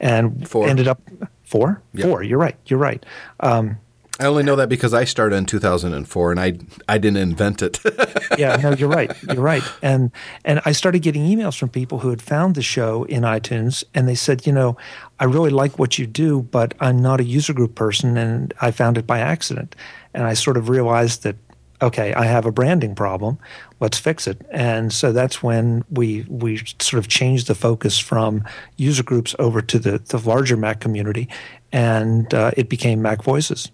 [0.00, 0.68] and four.
[0.68, 1.00] ended up
[1.42, 1.82] four?
[1.94, 2.06] Yep.
[2.06, 3.04] Four, you're right, you're right.
[3.40, 3.78] Um,
[4.20, 7.80] I only know that because I started in 2004 and I I didn't invent it.
[8.38, 9.10] yeah, no, you're right.
[9.22, 9.62] You're right.
[9.82, 10.12] And
[10.44, 14.06] and I started getting emails from people who had found the show in iTunes and
[14.06, 14.76] they said, you know,
[15.18, 18.72] I really like what you do, but I'm not a user group person and I
[18.72, 19.74] found it by accident.
[20.12, 21.36] And I sort of realized that
[21.82, 23.38] okay, I have a branding problem.
[23.80, 24.46] Let's fix it.
[24.50, 28.44] And so that's when we we sort of changed the focus from
[28.76, 31.26] user groups over to the the larger Mac community,
[31.72, 33.70] and uh, it became Mac Voices.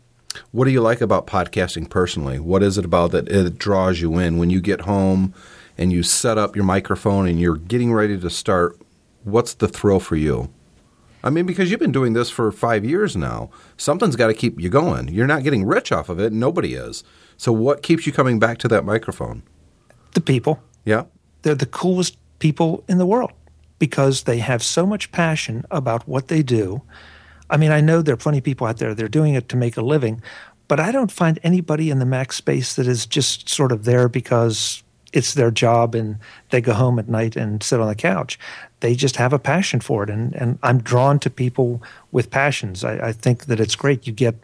[0.53, 2.39] What do you like about podcasting personally?
[2.39, 5.35] What is it about that it draws you in when you get home
[5.79, 8.81] and you set up your microphone and you're getting ready to start,
[9.25, 10.51] what's the thrill for you?
[11.23, 14.61] I mean, because you've been doing this for five years now, something's got to keep
[14.61, 15.09] you going.
[15.09, 16.33] You're not getting rich off of it.
[16.33, 17.03] Nobody is.
[17.37, 19.43] So, what keeps you coming back to that microphone?
[20.15, 20.63] The people.
[20.85, 21.05] Yeah.
[21.43, 23.33] They're the coolest people in the world
[23.79, 26.83] because they have so much passion about what they do.
[27.51, 29.57] I mean, I know there are plenty of people out there, they're doing it to
[29.57, 30.23] make a living,
[30.69, 34.09] but I don't find anybody in the Mac space that is just sort of there
[34.09, 34.83] because
[35.13, 36.19] it's their job and
[36.51, 38.39] they go home at night and sit on the couch.
[38.81, 40.11] They just have a passion for it.
[40.11, 41.83] And, and I'm drawn to people
[42.13, 42.85] with passions.
[42.85, 44.07] I, I think that it's great.
[44.07, 44.35] You get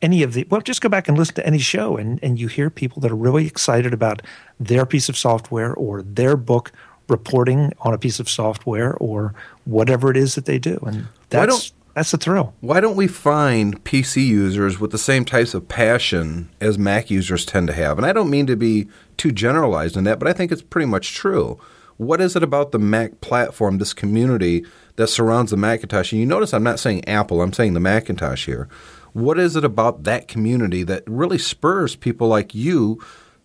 [0.00, 2.48] any of the, well, just go back and listen to any show and, and you
[2.48, 4.22] hear people that are really excited about
[4.58, 6.72] their piece of software or their book
[7.08, 10.78] reporting on a piece of software or whatever it is that they do.
[10.86, 12.54] And that's that's the thrill.
[12.60, 17.44] Why don't we find PC users with the same types of passion as Mac users
[17.44, 17.98] tend to have?
[17.98, 20.86] And I don't mean to be too generalized in that, but I think it's pretty
[20.86, 21.60] much true.
[21.98, 24.64] What is it about the Mac platform, this community
[24.96, 26.12] that surrounds the Macintosh?
[26.12, 28.68] And you notice I'm not saying Apple, I'm saying the Macintosh here.
[29.12, 33.02] What is it about that community that really spurs people like you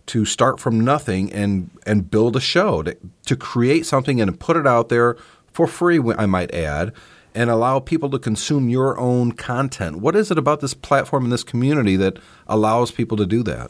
[0.08, 4.56] to start from nothing and and build a show to, to create something and put
[4.56, 5.18] it out there
[5.52, 6.94] for free I might add
[7.38, 9.98] and allow people to consume your own content.
[9.98, 13.70] What is it about this platform and this community that allows people to do that?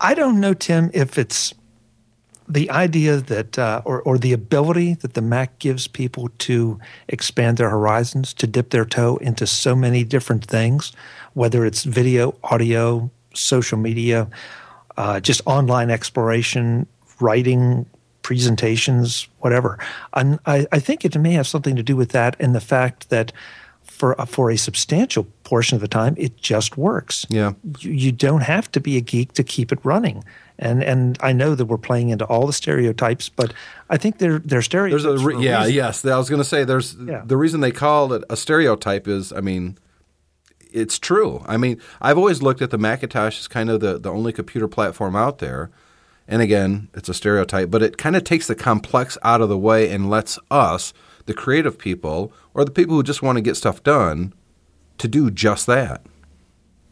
[0.00, 1.54] I don't know, Tim, if it's
[2.48, 7.58] the idea that, uh, or, or the ability that the Mac gives people to expand
[7.58, 10.92] their horizons, to dip their toe into so many different things,
[11.34, 14.28] whether it's video, audio, social media,
[14.96, 16.88] uh, just online exploration,
[17.20, 17.86] writing,
[18.24, 19.78] presentations, whatever.
[20.14, 23.10] And I, I think it may have something to do with that and the fact
[23.10, 23.32] that
[23.82, 27.26] for a, for a substantial portion of the time, it just works.
[27.28, 30.24] Yeah, you, you, don't have to be a geek to keep it running.
[30.58, 33.52] And and I know that we're playing into all the stereotypes, but
[33.90, 35.04] I think they're they're stereotypes.
[35.04, 35.74] There's a, re- yeah, reason.
[35.74, 36.04] yes.
[36.04, 37.22] I was going to say there's yeah.
[37.24, 39.78] the reason they call it a stereotype is I mean
[40.72, 41.44] it's true.
[41.46, 44.66] I mean I've always looked at the Macintosh as kind of the the only computer
[44.66, 45.70] platform out there
[46.26, 49.58] and again, it's a stereotype, but it kind of takes the complex out of the
[49.58, 50.92] way and lets us,
[51.26, 54.32] the creative people, or the people who just want to get stuff done,
[54.98, 56.04] to do just that.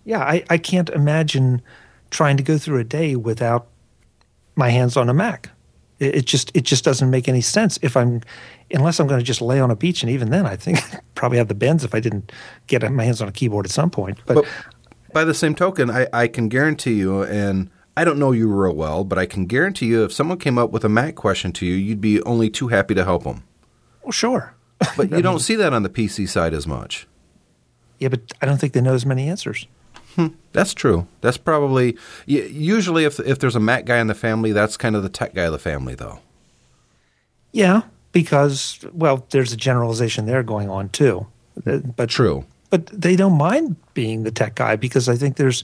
[0.04, 1.62] Yeah, I, I can't imagine
[2.10, 3.68] trying to go through a day without
[4.54, 5.50] my hands on a Mac.
[5.98, 8.20] It, it just it just doesn't make any sense if I'm
[8.70, 11.00] unless I'm going to just lay on a beach, and even then, I think I'd
[11.14, 12.32] probably have the bends if I didn't
[12.66, 14.18] get my hands on a keyboard at some point.
[14.26, 14.46] But, but
[15.12, 18.74] by the same token, I, I can guarantee you, and I don't know you real
[18.74, 21.66] well, but I can guarantee you if someone came up with a Mac question to
[21.66, 23.44] you, you'd be only too happy to help them.
[24.02, 24.54] Well, sure.
[24.96, 27.06] But you don't see that on the PC side as much.
[28.00, 29.68] Yeah, but I don't think they know as many answers.
[30.16, 31.06] Hmm, that's true.
[31.20, 35.04] That's probably usually if if there's a Mac guy in the family, that's kind of
[35.04, 36.18] the tech guy of the family, though.
[37.52, 41.26] Yeah, because well, there's a generalization there going on too.
[41.64, 42.44] But true.
[42.70, 45.62] But they don't mind being the tech guy because I think there's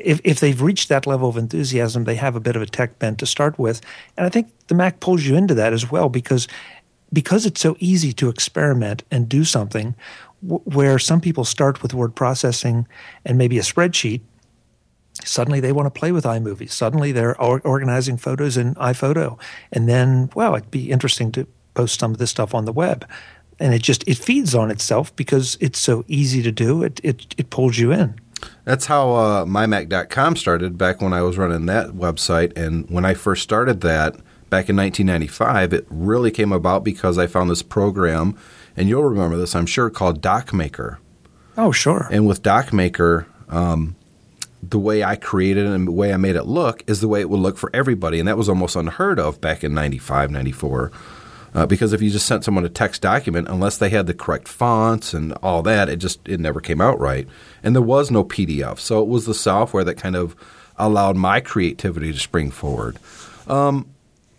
[0.00, 2.98] if, if they've reached that level of enthusiasm, they have a bit of a tech
[2.98, 3.80] bent to start with.
[4.16, 6.48] And I think the Mac pulls you into that as well because
[7.12, 9.94] because it's so easy to experiment and do something
[10.42, 12.88] w- where some people start with word processing
[13.24, 14.20] and maybe a spreadsheet
[15.22, 16.70] suddenly they want to play with iMovie.
[16.70, 19.38] Suddenly they're organizing photos in iPhoto.
[19.72, 23.08] And then, well, it'd be interesting to post some of this stuff on the web.
[23.60, 26.82] And it just it feeds on itself because it's so easy to do.
[26.82, 28.18] It it, it pulls you in.
[28.64, 32.56] That's how uh, mymac.com started back when I was running that website.
[32.56, 34.14] And when I first started that
[34.50, 38.36] back in 1995, it really came about because I found this program,
[38.76, 40.98] and you'll remember this, I'm sure, called DocMaker.
[41.56, 42.08] Oh, sure.
[42.10, 43.96] And with DocMaker, um,
[44.62, 47.20] the way I created it and the way I made it look is the way
[47.20, 48.18] it would look for everybody.
[48.18, 50.90] And that was almost unheard of back in 95, 94.
[51.54, 54.48] Uh, because if you just sent someone a text document, unless they had the correct
[54.48, 57.28] fonts and all that, it just it never came out right.
[57.62, 60.34] And there was no PDF, so it was the software that kind of
[60.76, 62.98] allowed my creativity to spring forward.
[63.46, 63.86] Um,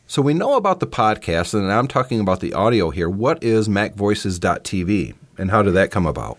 [0.07, 3.09] so we know about the podcast, and I'm talking about the audio here.
[3.09, 6.37] What is MacVoices.tv, and how did that come about?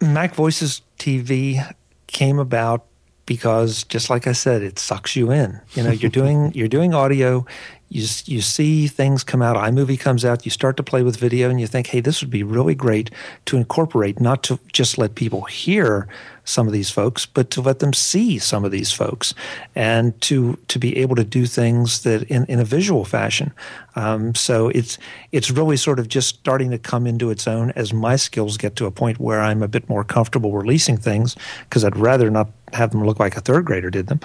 [0.00, 1.74] Mac Voices TV
[2.06, 2.84] came about
[3.26, 5.60] because just like I said, it sucks you in.
[5.74, 7.46] You know, you're doing you're doing audio,
[7.90, 11.48] you you see things come out imovie comes out you start to play with video
[11.48, 13.10] and you think hey this would be really great
[13.44, 16.06] to incorporate not to just let people hear
[16.44, 19.34] some of these folks but to let them see some of these folks
[19.74, 23.52] and to to be able to do things that in, in a visual fashion.
[23.96, 24.98] Um, so it's
[25.32, 28.76] it's really sort of just starting to come into its own as my skills get
[28.76, 32.50] to a point where I'm a bit more comfortable releasing things because I'd rather not
[32.72, 34.20] have them look like a third grader did them.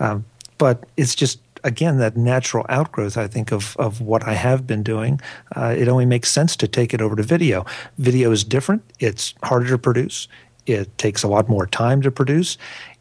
[0.00, 0.24] Um,
[0.58, 3.16] but it's just again that natural outgrowth.
[3.16, 5.20] I think of of what I have been doing.
[5.56, 7.64] Uh, it only makes sense to take it over to video.
[7.98, 8.82] Video is different.
[8.98, 10.28] It's harder to produce.
[10.66, 12.58] It takes a lot more time to produce.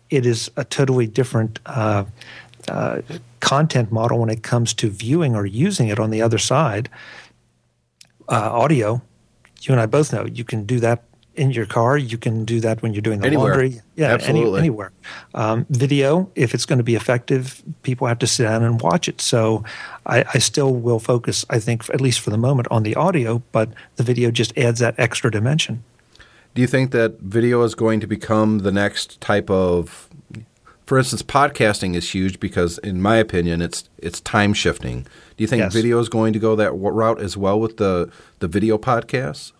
[0.09, 1.59] It is a totally different.
[1.66, 2.05] Uh,
[2.68, 3.01] uh,
[3.39, 6.89] content model when it comes to viewing or using it on the other side.
[8.30, 9.01] Uh, audio,
[9.62, 11.03] you and I both know you can do that
[11.36, 11.97] in your car.
[11.97, 13.51] You can do that when you're doing the anywhere.
[13.51, 13.82] laundry.
[13.95, 14.91] Yeah, any, anywhere.
[15.34, 19.07] Um, video, if it's going to be effective, people have to sit down and watch
[19.07, 19.21] it.
[19.21, 19.63] So
[20.05, 23.41] I, I, still will focus, I think, at least for the moment, on the audio,
[23.51, 25.84] but the video just adds that extra dimension.
[26.53, 30.09] Do you think that video is going to become the next type of
[30.91, 35.03] for instance, podcasting is huge because, in my opinion, it's it's time shifting.
[35.03, 35.71] Do you think yes.
[35.71, 39.53] video is going to go that route as well with the the video podcasts?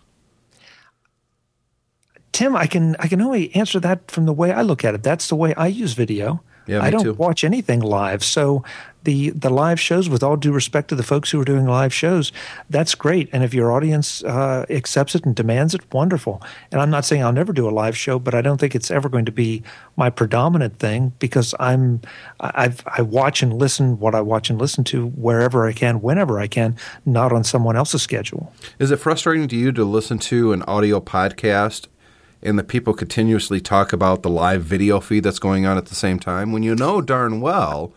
[2.32, 5.02] Tim, I can I can only answer that from the way I look at it.
[5.02, 6.42] That's the way I use video.
[6.66, 7.14] Yeah, I don't too.
[7.14, 8.22] watch anything live.
[8.22, 8.62] So
[9.04, 11.92] the the live shows, with all due respect to the folks who are doing live
[11.92, 12.32] shows,
[12.70, 13.28] that's great.
[13.32, 16.40] And if your audience uh, accepts it and demands it, wonderful.
[16.70, 18.90] And I'm not saying I'll never do a live show, but I don't think it's
[18.90, 19.62] ever going to be
[19.96, 22.00] my predominant thing because I'm
[22.40, 26.38] I've, I watch and listen what I watch and listen to wherever I can, whenever
[26.38, 28.52] I can, not on someone else's schedule.
[28.78, 31.88] Is it frustrating to you to listen to an audio podcast
[32.42, 35.94] and the people continuously talk about the live video feed that's going on at the
[35.94, 37.92] same time when you know darn well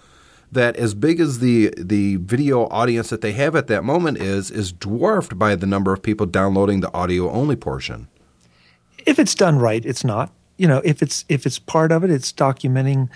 [0.52, 4.52] that as big as the the video audience that they have at that moment is
[4.52, 8.08] is dwarfed by the number of people downloading the audio only portion.
[9.06, 10.32] If it's done right, it's not.
[10.58, 13.10] You know, if it's if it's part of it, it's documenting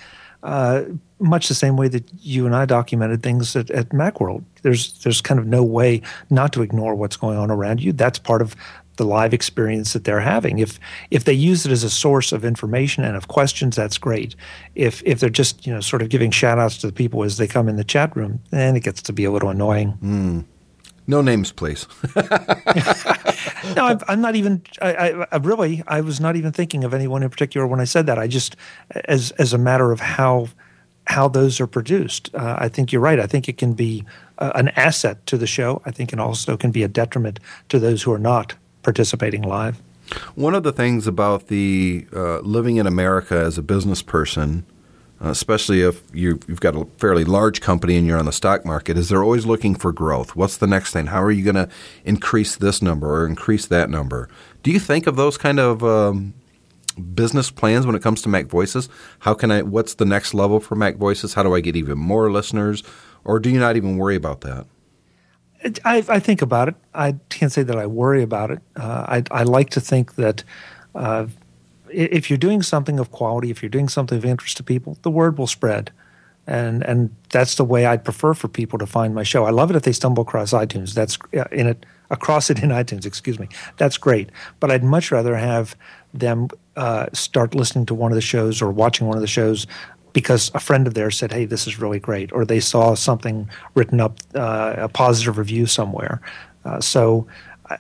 [0.43, 0.83] uh,
[1.19, 4.43] much the same way that you and I documented things at, at MacWorld.
[4.61, 7.93] There's there's kind of no way not to ignore what's going on around you.
[7.93, 8.55] That's part of
[8.99, 10.59] the live experience that they're having.
[10.59, 10.79] If
[11.09, 14.35] if they use it as a source of information and of questions, that's great.
[14.75, 17.37] If if they're just you know sort of giving shout outs to the people as
[17.37, 19.97] they come in the chat room, then it gets to be a little annoying.
[20.03, 20.45] Mm.
[21.07, 21.87] No names, please.
[22.15, 24.61] no, I'm, I'm, not even.
[24.79, 28.05] I, I, really, I was not even thinking of anyone in particular when I said
[28.05, 28.19] that.
[28.19, 28.55] I just,
[29.05, 30.49] as as a matter of how
[31.05, 33.19] how those are produced, uh, I think you're right.
[33.19, 34.05] I think it can be
[34.37, 35.81] uh, an asset to the show.
[35.83, 37.39] I think it also can be a detriment
[37.69, 38.53] to those who are not
[38.89, 39.79] participating live.
[40.33, 44.65] One of the things about the uh, living in America as a business person,
[45.23, 48.65] uh, especially if you, have got a fairly large company and you're on the stock
[48.65, 50.35] market, is they're always looking for growth.
[50.35, 51.05] What's the next thing?
[51.05, 51.69] How are you going to
[52.03, 54.27] increase this number or increase that number?
[54.63, 56.33] Do you think of those kind of um,
[57.13, 58.89] business plans when it comes to Mac Voices?
[59.19, 59.61] How can I?
[59.61, 61.35] What's the next level for Mac Voices?
[61.35, 62.81] How do I get even more listeners?
[63.23, 64.65] Or do you not even worry about that?
[65.83, 66.75] I, I, think about it.
[66.93, 68.59] I can't say that I worry about it.
[68.75, 70.43] Uh, I, I, like to think that
[70.95, 71.27] uh,
[71.91, 75.11] if you're doing something of quality, if you're doing something of interest to people, the
[75.11, 75.91] word will spread.
[76.47, 79.45] And and that's the way I'd prefer for people to find my show.
[79.45, 80.93] I love it if they stumble across iTunes.
[80.93, 81.17] That's
[81.51, 83.05] in it across it in iTunes.
[83.05, 83.49] Excuse me.
[83.77, 84.29] That's great.
[84.59, 85.75] But I'd much rather have
[86.13, 89.67] them uh, start listening to one of the shows or watching one of the shows
[90.19, 93.49] because a friend of theirs said, "Hey, this is really great," or they saw something
[93.75, 96.21] written up, uh, a positive review somewhere.
[96.65, 97.27] Uh, so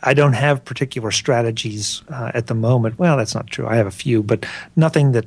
[0.03, 2.99] I don't have particular strategies uh, at the moment.
[2.99, 3.67] Well, that's not true.
[3.67, 5.25] I have a few, but nothing that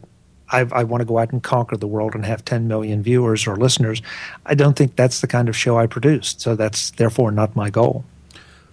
[0.53, 3.47] I've, i want to go out and conquer the world and have 10 million viewers
[3.47, 4.03] or listeners.
[4.45, 6.41] I don't think that's the kind of show I produced.
[6.41, 8.05] So that's therefore not my goal.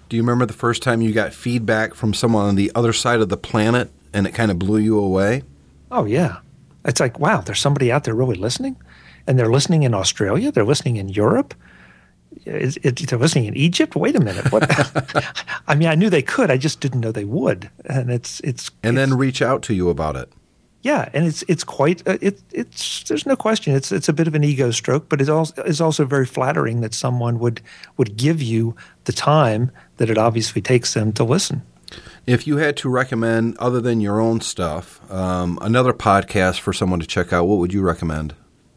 [0.09, 3.21] Do you remember the first time you got feedback from someone on the other side
[3.21, 5.43] of the planet and it kind of blew you away?
[5.91, 6.39] Oh, yeah.
[6.85, 8.77] It's like, wow, there's somebody out there really listening,
[9.27, 10.51] and they're listening in Australia.
[10.51, 11.53] They're listening in Europe.
[12.45, 13.95] Is, it, they're listening in Egypt.
[13.95, 14.51] Wait a minute.
[14.51, 14.65] What?
[15.67, 16.51] I mean, I knew they could.
[16.51, 17.69] I just didn't know they would.
[17.85, 20.31] And it's it's and it's, then reach out to you about it.
[20.81, 24.27] Yeah, and it's it's quite uh, it it's there's no question it's it's a bit
[24.27, 27.61] of an ego stroke, but it's also it's also very flattering that someone would
[27.97, 31.63] would give you the time that it obviously takes them to listen.
[32.29, 36.99] If you had to recommend, other than your own stuff, um, another podcast for someone
[36.99, 38.35] to check out, what would you recommend?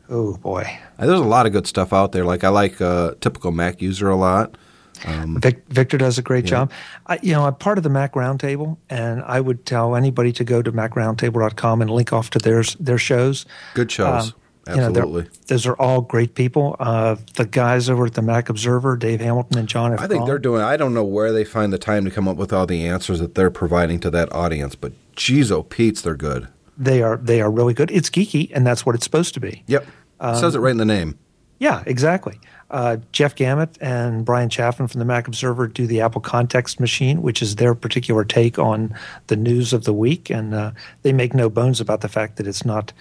[0.09, 2.24] Oh boy, uh, there's a lot of good stuff out there.
[2.24, 4.57] Like I like uh, typical Mac user a lot.
[5.05, 6.50] Um, Vic, Victor does a great yeah.
[6.50, 6.72] job.
[7.07, 10.44] I, you know, I'm part of the Mac Roundtable, and I would tell anybody to
[10.44, 13.44] go to macroundtable.com and link off to their their shows.
[13.74, 14.28] Good shows.
[14.28, 14.34] Um,
[14.66, 15.22] Absolutely.
[15.22, 16.76] You know, those are all great people.
[16.78, 20.00] Uh, the guys over at the Mac Observer, Dave Hamilton and John F.
[20.00, 22.36] I think they're doing, I don't know where they find the time to come up
[22.36, 26.14] with all the answers that they're providing to that audience, but geez, oh, Pete's, they're
[26.14, 26.48] good.
[26.78, 27.90] They are, they are really good.
[27.90, 29.64] It's geeky, and that's what it's supposed to be.
[29.66, 29.86] Yep.
[30.20, 31.18] Um, says it right in the name.
[31.58, 32.40] Yeah, exactly.
[32.72, 37.20] Uh, Jeff Gamet and Bryan Chaffin from the Mac Observer do the Apple Context Machine,
[37.20, 38.96] which is their particular take on
[39.26, 42.46] the news of the week, and uh, they make no bones about the fact that
[42.46, 42.92] it's not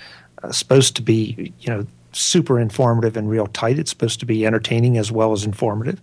[0.44, 3.80] uh, supposed to be, you know, super informative and real tight.
[3.80, 6.02] It's supposed to be entertaining as well as informative.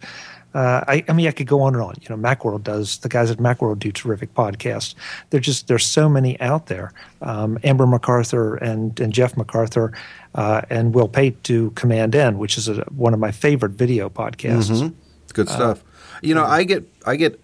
[0.54, 1.94] Uh, I, I, mean, I could go on and on.
[2.00, 4.94] You know, MacWorld does the guys at MacWorld do terrific podcasts.
[5.28, 6.92] They're just there's so many out there.
[7.20, 9.92] Um, Amber MacArthur and and Jeff MacArthur
[10.34, 14.08] uh, and Will Pate do Command N, which is a, one of my favorite video
[14.08, 14.70] podcasts.
[14.70, 14.94] Mm-hmm.
[15.34, 15.82] Good stuff.
[15.82, 17.38] Uh, you know, I get I get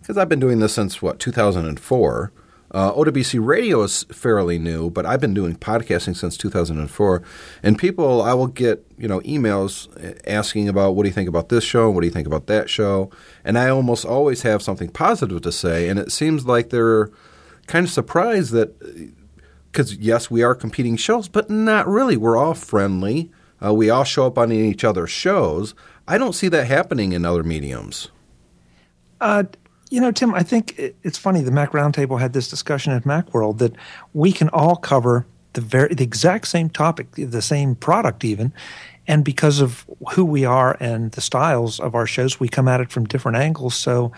[0.00, 2.32] because I've been doing this since what 2004.
[2.72, 7.22] Uh, OWC Radio is fairly new, but I've been doing podcasting since 2004.
[7.62, 9.88] And people, I will get you know emails
[10.26, 12.70] asking about what do you think about this show, what do you think about that
[12.70, 13.10] show,
[13.44, 15.88] and I almost always have something positive to say.
[15.88, 17.10] And it seems like they're
[17.66, 18.78] kind of surprised that
[19.70, 22.16] because yes, we are competing shows, but not really.
[22.16, 23.30] We're all friendly.
[23.62, 25.74] Uh, we all show up on each other's shows.
[26.08, 28.08] I don't see that happening in other mediums.
[29.20, 29.44] Uh,
[29.90, 31.42] you know, Tim, I think it's funny.
[31.42, 33.74] The Mac Roundtable had this discussion at MacWorld that
[34.14, 38.52] we can all cover the very the exact same topic, the same product, even,
[39.08, 42.80] and because of who we are and the styles of our shows, we come at
[42.80, 43.74] it from different angles.
[43.74, 44.12] So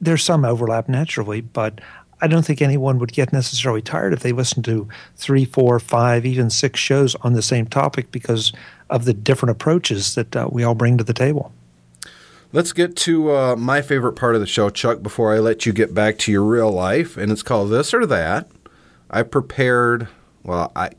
[0.00, 1.82] there's some overlap naturally, but
[2.22, 6.24] I don't think anyone would get necessarily tired if they listened to three, four, five,
[6.24, 8.52] even six shows on the same topic because
[8.88, 11.52] of the different approaches that uh, we all bring to the table.
[12.52, 15.72] Let's get to uh, my favorite part of the show, Chuck, before I let you
[15.72, 18.48] get back to your real life, and it's called This or That.
[19.08, 20.08] I prepared,
[20.42, 20.90] well, I,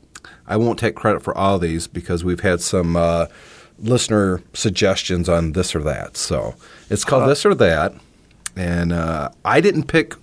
[0.46, 3.26] I won't take credit for all these because we've had some uh,
[3.78, 6.16] listener suggestions on this or that.
[6.16, 6.54] So
[6.88, 7.92] it's called uh, This or That,
[8.56, 10.14] and uh, I didn't pick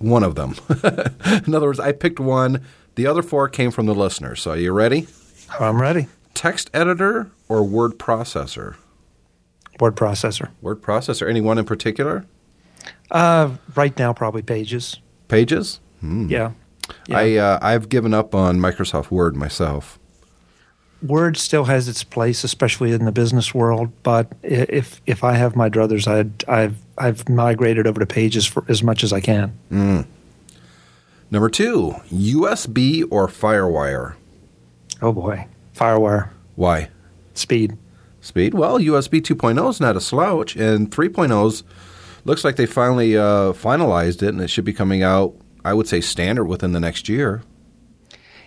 [0.00, 0.56] one of them.
[1.46, 2.64] In other words, I picked one.
[2.96, 4.42] The other four came from the listeners.
[4.42, 5.06] So are you ready?
[5.60, 6.08] I'm ready.
[6.34, 8.74] Text editor or word processor?
[9.80, 10.50] Word processor.
[10.60, 11.28] Word processor.
[11.28, 12.24] Any one in particular?
[13.10, 15.00] Uh, right now, probably Pages.
[15.28, 15.80] Pages?
[16.00, 16.28] Hmm.
[16.28, 16.52] Yeah.
[17.06, 17.18] yeah.
[17.18, 19.98] I uh, I've given up on Microsoft Word myself.
[21.02, 23.90] Word still has its place, especially in the business world.
[24.02, 26.06] But if if I have my druthers,
[26.48, 29.58] i have I've migrated over to Pages for as much as I can.
[29.70, 30.06] Mm.
[31.30, 34.14] Number two, USB or FireWire.
[35.02, 36.30] Oh boy, FireWire.
[36.54, 36.88] Why?
[37.34, 37.76] Speed
[38.24, 38.54] speed?
[38.54, 41.62] Well, USB 2.0 is not a slouch, and 3.0's
[42.24, 45.34] looks like they finally uh, finalized it, and it should be coming out.
[45.64, 47.42] I would say standard within the next year.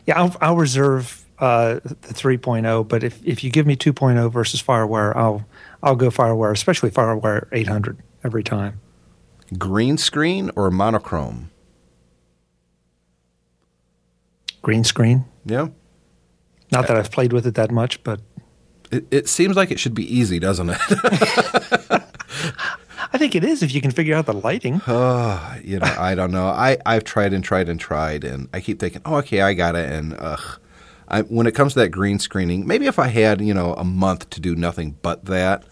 [0.06, 4.62] Yeah, I'll, I'll reserve uh, the 3.0, but if, if you give me 2.0 versus
[4.62, 5.46] FireWire, I'll
[5.84, 8.80] I'll go FireWire, especially FireWire 800 every time.
[9.58, 11.52] Green screen or monochrome?
[14.62, 15.26] Green screen.
[15.46, 15.70] Yeah.
[16.72, 18.20] Not that I've played with it that much, but
[18.92, 20.80] it, it seems like it should be easy, doesn't it?
[23.14, 24.82] I think it is if you can figure out the lighting.
[24.88, 26.48] Oh, you know, I don't know.
[26.48, 29.76] I, I've tried and tried and tried, and I keep thinking, oh, okay, I got
[29.76, 29.92] it.
[29.92, 30.60] And ugh,
[31.08, 33.84] I, when it comes to that green screening, maybe if I had, you know, a
[33.84, 35.64] month to do nothing but that.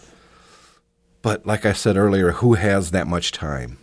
[1.21, 3.79] But like I said earlier, who has that much time?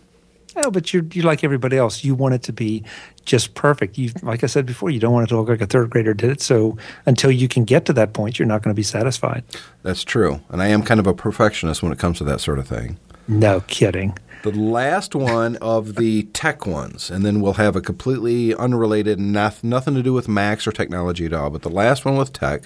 [0.55, 2.03] Oh, but you're you're like everybody else.
[2.03, 2.83] You want it to be
[3.25, 3.97] just perfect.
[3.97, 6.13] You, like I said before, you don't want it to look like a third grader
[6.13, 6.41] did it.
[6.41, 9.43] So until you can get to that point, you're not going to be satisfied.
[9.81, 12.59] That's true, and I am kind of a perfectionist when it comes to that sort
[12.59, 12.97] of thing.
[13.27, 14.17] No kidding.
[14.43, 19.69] The last one of the tech ones, and then we'll have a completely unrelated, nothing,
[19.69, 21.49] nothing to do with Macs or technology at all.
[21.49, 22.63] But the last one with tech: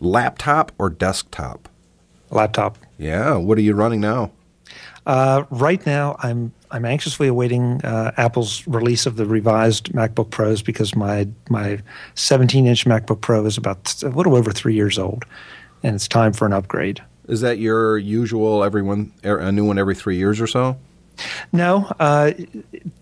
[0.00, 1.68] laptop or desktop.
[2.30, 2.78] Laptop.
[2.96, 3.36] Yeah.
[3.36, 4.30] What are you running now?
[5.06, 10.62] Uh, right now, I'm I'm anxiously awaiting uh, Apple's release of the revised MacBook Pros
[10.62, 11.80] because my my
[12.14, 15.24] 17 inch MacBook Pro is about a little over three years old,
[15.82, 17.02] and it's time for an upgrade.
[17.28, 20.78] Is that your usual everyone a new one every three years or so?
[21.52, 22.32] No, uh,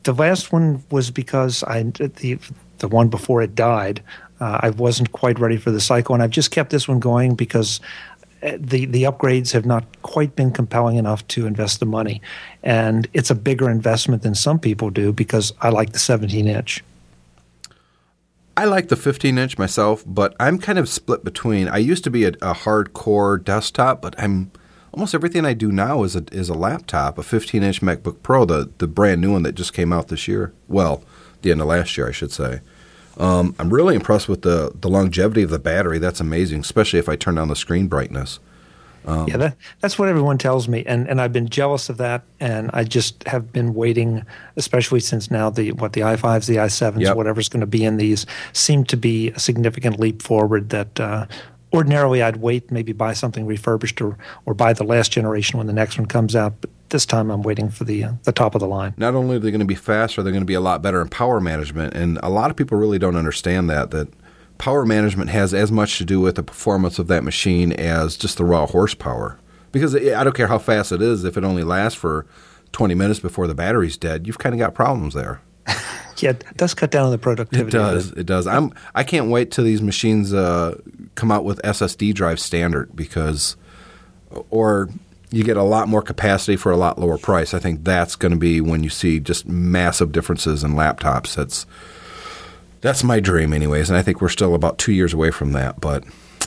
[0.04, 2.38] the last one was because I the
[2.78, 4.02] the one before it died.
[4.38, 7.34] Uh, I wasn't quite ready for the cycle, and I've just kept this one going
[7.34, 7.80] because
[8.46, 12.22] Uh, the the upgrades have not quite been compelling enough to invest the money,
[12.62, 16.84] and it's a bigger investment than some people do because I like the 17 inch.
[18.56, 21.68] I like the 15 inch myself, but I'm kind of split between.
[21.68, 24.52] I used to be a, a hardcore desktop, but I'm
[24.94, 28.44] almost everything I do now is a is a laptop, a 15 inch MacBook Pro,
[28.44, 30.52] the the brand new one that just came out this year.
[30.68, 31.02] Well,
[31.42, 32.60] the end of last year, I should say.
[33.18, 35.98] Um, I'm really impressed with the the longevity of the battery.
[35.98, 38.38] That's amazing, especially if I turn down the screen brightness.
[39.06, 42.22] Um, yeah, that, that's what everyone tells me, and and I've been jealous of that,
[42.40, 47.00] and I just have been waiting, especially since now the what the i5s, the i7s,
[47.00, 47.16] yep.
[47.16, 50.70] whatever's going to be in these, seem to be a significant leap forward.
[50.70, 51.26] That uh,
[51.72, 55.72] ordinarily I'd wait, maybe buy something refurbished, or or buy the last generation when the
[55.72, 56.60] next one comes out.
[56.60, 58.94] But this time I'm waiting for the uh, the top of the line.
[58.96, 61.00] Not only are they going to be faster, they're going to be a lot better
[61.00, 64.08] in power management, and a lot of people really don't understand that that
[64.58, 68.38] power management has as much to do with the performance of that machine as just
[68.38, 69.38] the raw horsepower.
[69.72, 72.26] Because I don't care how fast it is, if it only lasts for
[72.72, 75.40] 20 minutes before the battery's dead, you've kind of got problems there.
[76.18, 77.76] yeah, it does cut down on the productivity.
[77.76, 78.12] It does.
[78.12, 78.46] It does.
[78.46, 78.72] I'm.
[78.94, 80.80] I can't wait till these machines uh,
[81.14, 83.56] come out with SSD drive standard because,
[84.50, 84.88] or
[85.36, 87.52] you get a lot more capacity for a lot lower price.
[87.52, 91.34] I think that's going to be when you see just massive differences in laptops.
[91.34, 91.66] That's
[92.80, 95.80] that's my dream, anyways, and I think we're still about two years away from that.
[95.80, 96.04] But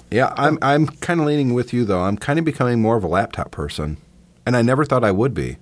[0.10, 2.02] yeah, I'm I'm kind of leaning with you though.
[2.02, 3.98] I'm kind of becoming more of a laptop person,
[4.46, 5.58] and I never thought I would be.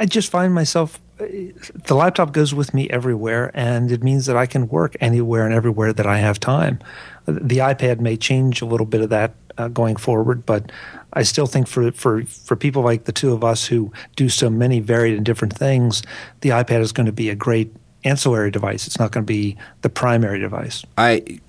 [0.00, 4.46] I just find myself the laptop goes with me everywhere, and it means that I
[4.46, 6.80] can work anywhere and everywhere that I have time.
[7.26, 10.72] The iPad may change a little bit of that uh, going forward, but
[11.14, 14.48] I still think for, for, for people like the two of us who do so
[14.48, 16.02] many varied and different things,
[16.40, 18.86] the iPad is going to be a great ancillary device.
[18.86, 20.84] It's not going to be the primary device.
[20.96, 21.40] I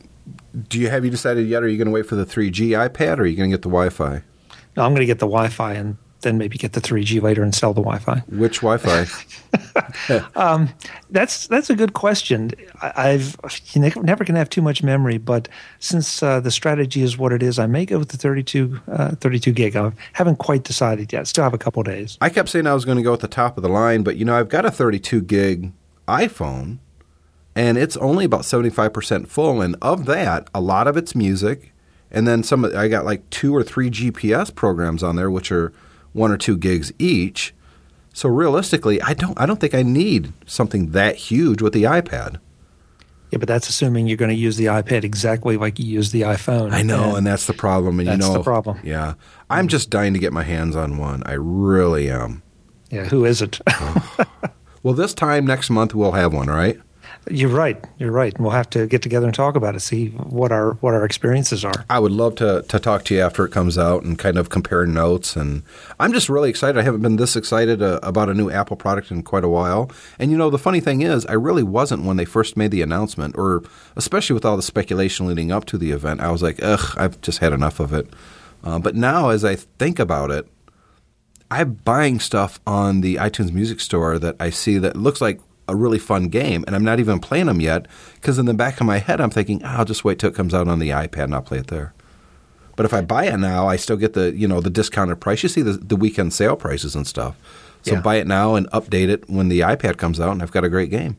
[0.67, 1.63] do you have you decided yet?
[1.63, 3.63] Are you going to wait for the 3G iPad, or are you going to get
[3.63, 4.21] the Wi-Fi?
[4.75, 7.53] No, I'm going to get the Wi-Fi and then maybe get the 3G later and
[7.53, 8.23] sell the Wi-Fi.
[8.27, 9.05] Which Wi-Fi?
[10.35, 10.69] um,
[11.09, 12.51] that's that's a good question.
[12.81, 13.37] I, have
[13.73, 15.47] you're never to have too much memory, but
[15.79, 19.15] since uh, the strategy is what it is, I may go with the 32 uh,
[19.15, 19.75] 32 gig.
[19.75, 21.27] I haven't quite decided yet.
[21.27, 22.17] Still have a couple days.
[22.21, 24.17] I kept saying I was going to go at the top of the line, but
[24.17, 25.71] you know I've got a 32 gig
[26.07, 26.79] iPhone,
[27.55, 31.69] and it's only about 75 percent full, and of that, a lot of it's music.
[32.15, 35.73] And then some, I got like two or three GPS programs on there, which are
[36.13, 37.53] one or two gigs each.
[38.13, 42.39] So realistically, I don't I don't think I need something that huge with the iPad.
[43.31, 46.21] Yeah, but that's assuming you're going to use the iPad exactly like you use the
[46.21, 46.71] iPhone.
[46.71, 47.99] I know, and, and that's the problem.
[47.99, 48.79] And that's you know, the problem.
[48.83, 49.15] Yeah,
[49.49, 51.23] I'm just dying to get my hands on one.
[51.25, 52.43] I really am.
[52.91, 53.59] Yeah, who is it?
[54.83, 56.79] well, this time next month we'll have one, right?
[57.29, 57.83] You're right.
[57.97, 58.33] You're right.
[58.33, 61.05] And we'll have to get together and talk about it, see what our what our
[61.05, 61.85] experiences are.
[61.89, 64.49] I would love to to talk to you after it comes out and kind of
[64.49, 65.35] compare notes.
[65.35, 65.63] And
[65.99, 66.77] I'm just really excited.
[66.77, 69.89] I haven't been this excited uh, about a new Apple product in quite a while.
[70.19, 72.81] And you know, the funny thing is, I really wasn't when they first made the
[72.81, 73.63] announcement, or
[73.95, 76.19] especially with all the speculation leading up to the event.
[76.19, 78.07] I was like, ugh, I've just had enough of it.
[78.63, 80.47] Uh, but now, as I think about it,
[81.51, 85.75] I'm buying stuff on the iTunes Music Store that I see that looks like a
[85.75, 88.87] really fun game, and I'm not even playing them yet because in the back of
[88.87, 91.25] my head I'm thinking, oh, I'll just wait till it comes out on the iPad
[91.25, 91.93] and I'll play it there.
[92.75, 95.43] But if I buy it now, I still get the you know the discounted price.
[95.43, 97.35] You see the the weekend sale prices and stuff.
[97.83, 98.01] So yeah.
[98.01, 100.69] buy it now and update it when the iPad comes out, and I've got a
[100.69, 101.17] great game.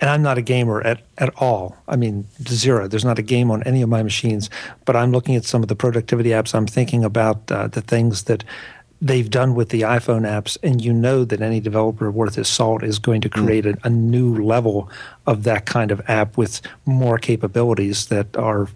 [0.00, 1.76] And I'm not a gamer at, at all.
[1.88, 2.88] I mean, zero.
[2.88, 4.50] There's not a game on any of my machines.
[4.84, 6.54] But I'm looking at some of the productivity apps.
[6.54, 8.44] I'm thinking about uh, the things that
[9.04, 12.82] they've done with the iPhone apps, and you know that any developer worth his salt
[12.82, 13.44] is going to hmm.
[13.44, 13.76] create mm.
[13.84, 14.90] a, a, new level
[15.26, 18.68] of that kind of app with more capabilities that are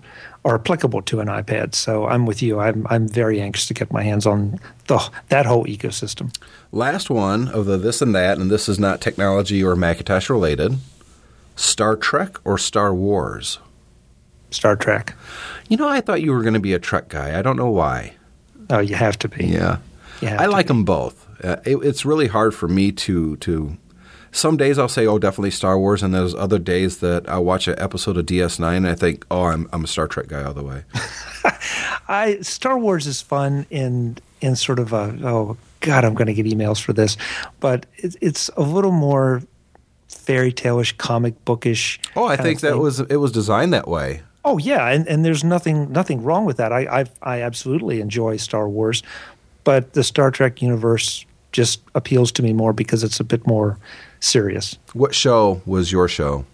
[0.45, 1.74] are applicable to an iPad.
[1.74, 2.61] So I'm with you.
[2.61, 4.99] I'm I'm very anxious to get my hands on the
[5.31, 6.37] that whole ecosystem.
[6.72, 10.76] Last one of the this and that, and this is not technology or Macintosh related.
[11.57, 13.59] Star Trek or Star Wars?
[14.51, 15.14] Star Trek.
[15.68, 17.37] You know, I thought you were going to be a Trek guy.
[17.37, 18.14] I don't know why.
[18.70, 19.47] Oh, you have to be.
[19.47, 19.79] Yeah.
[20.23, 20.69] I like be.
[20.69, 21.27] them both.
[21.45, 23.77] Uh, it, it's really hard for me to to.
[24.31, 27.66] Some days I'll say, "Oh, definitely Star Wars," and there's other days that I watch
[27.66, 30.55] an episode of DS9 and I think, "Oh, I'm I'm a Star Trek guy all
[30.55, 30.85] the way."
[32.09, 36.35] I Star Wars is fun in in sort of a oh god, I'm going to
[36.35, 37.16] get emails for this,
[37.61, 39.43] but it, it's a little more
[40.09, 42.01] fairy tale-ish, comic bookish.
[42.16, 44.23] Oh, I think that was it was designed that way.
[44.45, 46.73] Oh yeah, and, and there's nothing nothing wrong with that.
[46.73, 49.03] I I've, I absolutely enjoy Star Wars,
[49.69, 53.79] but the Star Trek universe just appeals to me more because it's a bit more
[54.19, 54.79] serious.
[54.95, 56.47] What show was your show?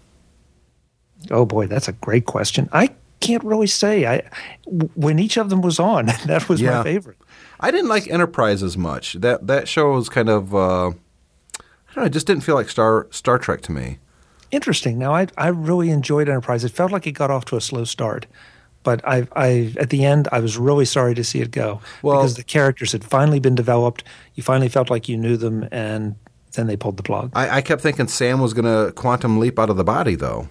[1.31, 2.67] Oh boy, that's a great question.
[2.73, 2.89] I
[3.21, 4.05] can't really say.
[4.05, 4.29] I
[4.95, 6.79] when each of them was on, that was yeah.
[6.79, 7.17] my favorite.
[7.61, 9.13] I didn't like Enterprise as much.
[9.13, 10.91] That that show was kind of uh, I
[11.93, 12.03] don't know.
[12.03, 13.99] It just didn't feel like Star Star Trek to me.
[14.51, 14.99] Interesting.
[14.99, 16.65] Now I I really enjoyed Enterprise.
[16.65, 18.27] It felt like it got off to a slow start
[18.85, 22.19] but I, I at the end I was really sorry to see it go well,
[22.21, 24.05] because the characters had finally been developed.
[24.35, 26.15] You finally felt like you knew them, and
[26.53, 27.31] then they pulled the plug.
[27.35, 30.47] I, I kept thinking Sam was going to quantum leap out of the body, though.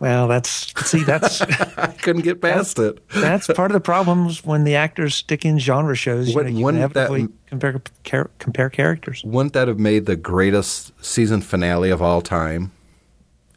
[0.00, 1.40] Well, that's see, that's
[1.78, 3.08] I couldn't get past it.
[3.08, 6.28] that's part of the problems when the actors stick in genre shows.
[6.28, 9.22] You, know, you inevitably that, compare compare characters.
[9.24, 12.72] Wouldn't that have made the greatest season finale of all time?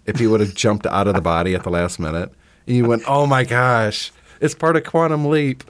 [0.05, 2.32] If he would have jumped out of the body at the last minute
[2.68, 5.63] and you went, "Oh my gosh, it's part of Quantum Leap."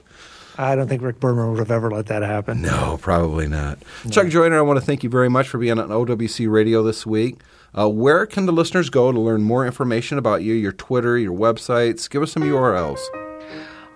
[0.60, 2.60] I don't think Rick Berman would have ever let that happen.
[2.60, 3.78] No, probably not.
[4.04, 4.10] No.
[4.10, 7.06] Chuck Joiner, I want to thank you very much for being on OWC Radio this
[7.06, 7.36] week.
[7.78, 11.36] Uh, where can the listeners go to learn more information about you, your Twitter, your
[11.36, 12.10] websites?
[12.10, 12.98] Give us some URLs.